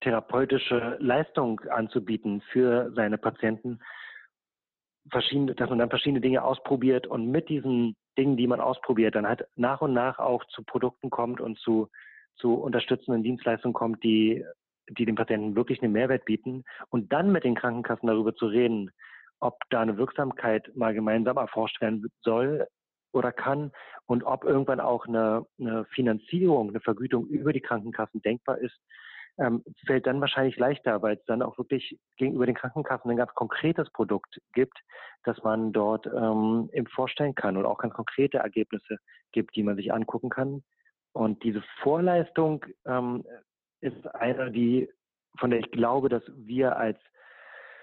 therapeutische 0.00 0.96
Leistung 1.00 1.60
anzubieten 1.68 2.42
für 2.52 2.92
seine 2.94 3.18
Patienten, 3.18 3.80
verschiedene, 5.10 5.54
dass 5.54 5.68
man 5.68 5.78
dann 5.78 5.90
verschiedene 5.90 6.20
Dinge 6.20 6.42
ausprobiert 6.42 7.06
und 7.06 7.30
mit 7.30 7.48
diesen 7.48 7.96
Dingen, 8.16 8.36
die 8.36 8.46
man 8.46 8.60
ausprobiert, 8.60 9.14
dann 9.14 9.26
halt 9.26 9.46
nach 9.56 9.80
und 9.80 9.92
nach 9.92 10.18
auch 10.18 10.44
zu 10.46 10.62
Produkten 10.62 11.10
kommt 11.10 11.40
und 11.40 11.58
zu, 11.58 11.88
zu 12.36 12.54
unterstützenden 12.54 13.22
Dienstleistungen 13.22 13.74
kommt, 13.74 14.02
die, 14.04 14.44
die 14.88 15.04
den 15.04 15.14
Patienten 15.14 15.56
wirklich 15.56 15.82
einen 15.82 15.92
Mehrwert 15.92 16.24
bieten. 16.24 16.64
Und 16.90 17.12
dann 17.12 17.32
mit 17.32 17.44
den 17.44 17.54
Krankenkassen 17.54 18.06
darüber 18.06 18.34
zu 18.34 18.46
reden, 18.46 18.90
ob 19.40 19.58
da 19.70 19.80
eine 19.80 19.96
Wirksamkeit 19.96 20.70
mal 20.76 20.94
gemeinsam 20.94 21.36
erforscht 21.36 21.80
werden 21.80 22.06
soll 22.22 22.66
oder 23.12 23.32
kann 23.32 23.72
und 24.06 24.24
ob 24.24 24.44
irgendwann 24.44 24.80
auch 24.80 25.06
eine, 25.06 25.46
eine 25.58 25.84
Finanzierung, 25.86 26.70
eine 26.70 26.80
Vergütung 26.80 27.26
über 27.26 27.52
die 27.52 27.60
Krankenkassen 27.60 28.22
denkbar 28.22 28.58
ist, 28.58 28.78
ähm, 29.38 29.64
fällt 29.86 30.06
dann 30.06 30.20
wahrscheinlich 30.20 30.56
leichter, 30.56 31.00
weil 31.02 31.16
es 31.16 31.24
dann 31.24 31.42
auch 31.42 31.56
wirklich 31.56 31.98
gegenüber 32.18 32.46
den 32.46 32.54
Krankenkassen 32.54 33.10
ein 33.10 33.16
ganz 33.16 33.32
konkretes 33.34 33.90
Produkt 33.90 34.40
gibt, 34.52 34.78
das 35.24 35.42
man 35.42 35.72
dort 35.72 36.06
ähm, 36.06 36.68
eben 36.72 36.86
vorstellen 36.88 37.34
kann 37.34 37.56
und 37.56 37.64
auch 37.64 37.78
ganz 37.78 37.94
konkrete 37.94 38.38
Ergebnisse 38.38 38.98
gibt, 39.32 39.56
die 39.56 39.62
man 39.62 39.76
sich 39.76 39.92
angucken 39.92 40.28
kann. 40.28 40.62
Und 41.12 41.42
diese 41.44 41.62
Vorleistung 41.82 42.64
ähm, 42.86 43.24
ist 43.80 44.14
eine, 44.14 44.50
die, 44.50 44.90
von 45.38 45.50
der 45.50 45.60
ich 45.60 45.70
glaube, 45.70 46.08
dass 46.08 46.22
wir 46.36 46.76
als 46.76 46.98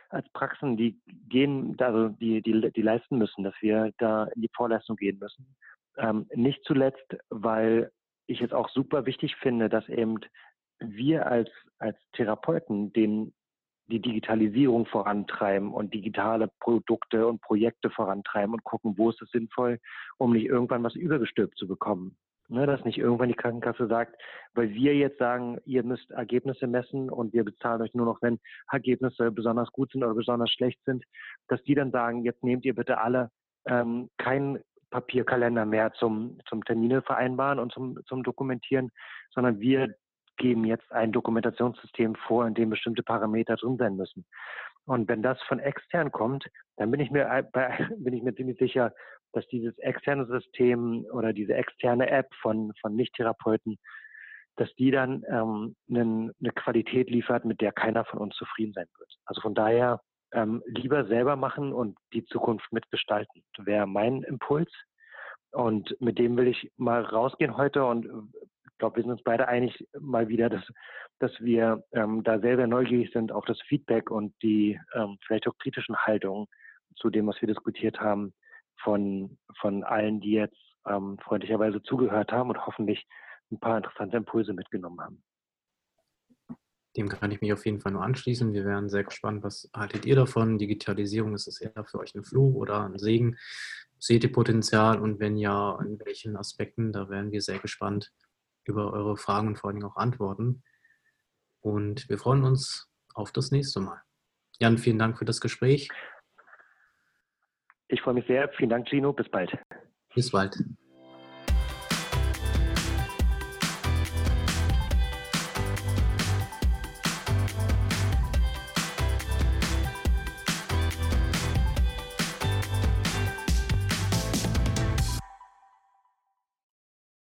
als 0.10 0.28
Praxen, 0.34 0.76
die 0.76 1.00
gehen, 1.30 1.76
also 1.80 2.10
die, 2.10 2.42
die, 2.42 2.72
die 2.72 2.82
leisten 2.82 3.18
müssen, 3.18 3.44
dass 3.44 3.56
wir 3.62 3.92
da 3.98 4.26
in 4.36 4.42
die 4.42 4.52
Vorleistung 4.56 4.96
gehen 4.96 5.20
müssen. 5.20 5.56
Ähm, 5.98 6.28
nicht 6.34 6.64
zuletzt, 6.66 7.16
weil 7.30 7.92
ich 8.28 8.42
es 8.42 8.54
auch 8.54 8.70
super 8.70 9.06
wichtig 9.06 9.36
finde, 9.38 9.70
dass 9.70 9.88
eben 9.90 10.20
wir 10.80 11.28
als, 11.28 11.50
als 11.78 11.98
Therapeuten 12.14 12.94
den, 12.94 13.34
die 13.88 14.02
Digitalisierung 14.02 14.86
vorantreiben 14.86 15.74
und 15.74 15.94
digitale 15.94 16.50
Produkte 16.60 17.28
und 17.28 17.42
Projekte 17.42 17.90
vorantreiben 17.90 18.54
und 18.54 18.64
gucken, 18.64 18.98
wo 18.98 19.10
ist 19.10 19.22
es 19.22 19.30
sinnvoll, 19.32 19.80
um 20.18 20.34
nicht 20.34 20.46
irgendwann 20.46 20.84
was 20.84 20.96
übergestülpt 20.96 21.58
zu 21.58 21.68
bekommen. 21.68 22.18
Ne, 22.52 22.66
dass 22.66 22.84
nicht 22.84 22.98
irgendwann 22.98 23.28
die 23.28 23.36
Krankenkasse 23.36 23.86
sagt, 23.86 24.20
weil 24.56 24.74
wir 24.74 24.96
jetzt 24.96 25.20
sagen, 25.20 25.60
ihr 25.66 25.84
müsst 25.84 26.10
Ergebnisse 26.10 26.66
messen 26.66 27.12
und 27.12 27.32
wir 27.32 27.44
bezahlen 27.44 27.84
euch 27.84 27.94
nur 27.94 28.08
noch, 28.08 28.24
wenn 28.24 28.40
Ergebnisse 28.72 29.30
besonders 29.30 29.72
gut 29.72 29.92
sind 29.92 30.04
oder 30.04 30.16
besonders 30.16 30.50
schlecht 30.50 30.80
sind, 30.84 31.04
dass 31.48 31.62
die 31.62 31.76
dann 31.76 31.92
sagen, 31.92 32.24
jetzt 32.24 32.44
nehmt 32.44 32.66
ihr 32.66 32.74
bitte 32.74 32.98
alle 32.98 33.30
ähm, 33.68 34.10
keinen 34.18 34.64
Papierkalender 34.90 35.68
mehr 35.68 35.94
zum, 35.94 36.40
zum 36.48 36.64
Termine 36.66 37.04
vereinbaren 37.04 37.60
und 37.60 37.72
zum, 37.72 38.00
zum 38.08 38.24
Dokumentieren, 38.24 38.90
sondern 39.32 39.60
wir 39.60 39.94
geben 40.38 40.66
jetzt 40.66 40.92
ein 40.92 41.12
Dokumentationssystem 41.12 42.16
vor, 42.16 42.48
in 42.48 42.56
dem 42.56 42.72
bestimmte 42.72 43.04
Parameter 43.04 43.58
drin 43.58 43.78
sein 43.78 43.96
müssen. 43.96 44.26
Und 44.86 45.08
wenn 45.08 45.22
das 45.22 45.40
von 45.44 45.60
extern 45.60 46.12
kommt, 46.12 46.48
dann 46.80 46.92
bin 46.92 47.02
ich 47.02 47.12
mir, 47.12 47.48
bin 47.98 48.14
ich 48.14 48.24
mir 48.24 48.34
ziemlich 48.34 48.58
sicher, 48.58 48.94
dass 49.34 49.46
dieses 49.48 49.78
externe 49.80 50.26
System 50.26 51.06
oder 51.12 51.34
diese 51.34 51.54
externe 51.54 52.10
App 52.10 52.34
von, 52.42 52.74
von 52.82 52.96
Nicht-Therapeuten, 52.96 53.78
dass 54.56 54.74
die 54.76 54.90
dann 54.90 55.24
ähm, 55.30 55.76
eine, 55.90 56.34
eine 56.40 56.52
Qualität 56.56 57.10
liefert, 57.10 57.46
mit 57.46 57.62
der 57.62 57.72
keiner 57.72 58.06
von 58.06 58.20
uns 58.20 58.36
zufrieden 58.36 58.74
sein 58.74 58.88
wird. 58.98 59.14
Also 59.26 59.42
von 59.42 59.54
daher 59.54 60.02
ähm, 60.32 60.64
lieber 60.66 61.06
selber 61.06 61.36
machen 61.36 61.74
und 61.74 61.98
die 62.14 62.26
Zukunft 62.26 62.72
mitgestalten, 62.72 63.44
wäre 63.58 63.86
mein 63.86 64.24
Impuls. 64.24 64.72
Und 65.52 65.96
mit 66.00 66.18
dem 66.18 66.38
will 66.38 66.48
ich 66.48 66.72
mal 66.78 67.02
rausgehen 67.02 67.58
heute 67.58 67.84
und 67.86 68.08
glaube, 68.80 68.96
wir 68.96 69.04
sind 69.04 69.12
uns 69.12 69.24
beide 69.24 69.48
einig 69.48 69.88
mal 70.00 70.28
wieder, 70.30 70.50
dass, 70.50 70.64
dass 71.20 71.32
wir 71.40 71.84
ähm, 71.92 72.24
da 72.24 72.40
sehr, 72.40 72.56
sehr 72.56 72.68
neugierig 72.68 73.12
sind 73.12 73.32
auf 73.32 73.46
das 73.46 73.62
Feedback 73.68 74.10
und 74.10 74.34
die 74.42 74.80
ähm, 74.94 75.18
vielleicht 75.26 75.48
auch 75.48 75.58
kritischen 75.60 75.96
Haltungen 75.98 76.48
zu 77.00 77.10
dem, 77.10 77.28
was 77.28 77.42
wir 77.42 77.48
diskutiert 77.48 78.00
haben, 78.00 78.34
von, 78.82 79.38
von 79.60 79.84
allen, 79.84 80.20
die 80.22 80.32
jetzt 80.32 80.58
ähm, 80.88 81.18
freundlicherweise 81.24 81.82
zugehört 81.84 82.32
haben 82.32 82.50
und 82.50 82.66
hoffentlich 82.66 83.06
ein 83.52 83.60
paar 83.60 83.78
interessante 83.78 84.18
Impulse 84.18 84.54
mitgenommen 84.54 85.00
haben. 85.02 85.24
Dem 86.98 87.08
kann 87.08 87.32
ich 87.32 87.42
mich 87.42 87.54
auf 87.54 87.66
jeden 87.66 87.80
Fall 87.80 87.92
nur 87.92 88.04
anschließen. 88.04 88.54
Wir 88.54 88.66
wären 88.66 88.90
sehr 88.90 89.04
gespannt, 89.04 89.44
was 89.44 89.70
haltet 89.76 90.06
ihr 90.06 90.16
davon? 90.16 90.58
Digitalisierung, 90.58 91.36
ist 91.36 91.48
es 91.48 91.62
eher 91.62 91.86
für 91.86 92.00
euch 92.00 92.16
ein 92.16 92.24
Fluch 92.24 92.56
oder 92.56 92.84
ein 92.84 92.98
Segen? 92.98 93.38
Seht 94.00 94.24
ihr 94.24 94.32
Potenzial 94.32 95.00
und 95.00 95.20
wenn 95.20 95.38
ja, 95.38 95.78
in 95.82 96.00
welchen 96.04 96.36
Aspekten? 96.36 96.92
Da 96.92 97.10
wären 97.10 97.32
wir 97.32 97.42
sehr 97.42 97.60
gespannt 97.60 98.12
über 98.66 98.92
eure 98.94 99.18
Fragen 99.18 99.50
und 99.50 99.58
vor 99.58 99.70
allem 99.70 99.84
auch 99.84 99.98
Antworten. 99.98 100.64
Und 101.62 102.10
wir 102.10 102.18
freuen 102.18 102.44
uns 102.44 102.90
auf 103.14 103.32
das 103.32 103.52
nächste 103.52 103.82
Mal. 103.82 104.02
Jan, 104.60 104.78
vielen 104.78 105.00
Dank 105.00 105.18
für 105.18 105.26
das 105.26 105.42
Gespräch. 105.42 105.90
Ich 107.90 108.02
freue 108.02 108.14
mich 108.14 108.26
sehr. 108.28 108.50
Vielen 108.50 108.70
Dank, 108.70 108.88
Gino. 108.88 109.14
Bis 109.14 109.28
bald. 109.30 109.52
Bis 110.16 110.32
bald. 110.32 110.56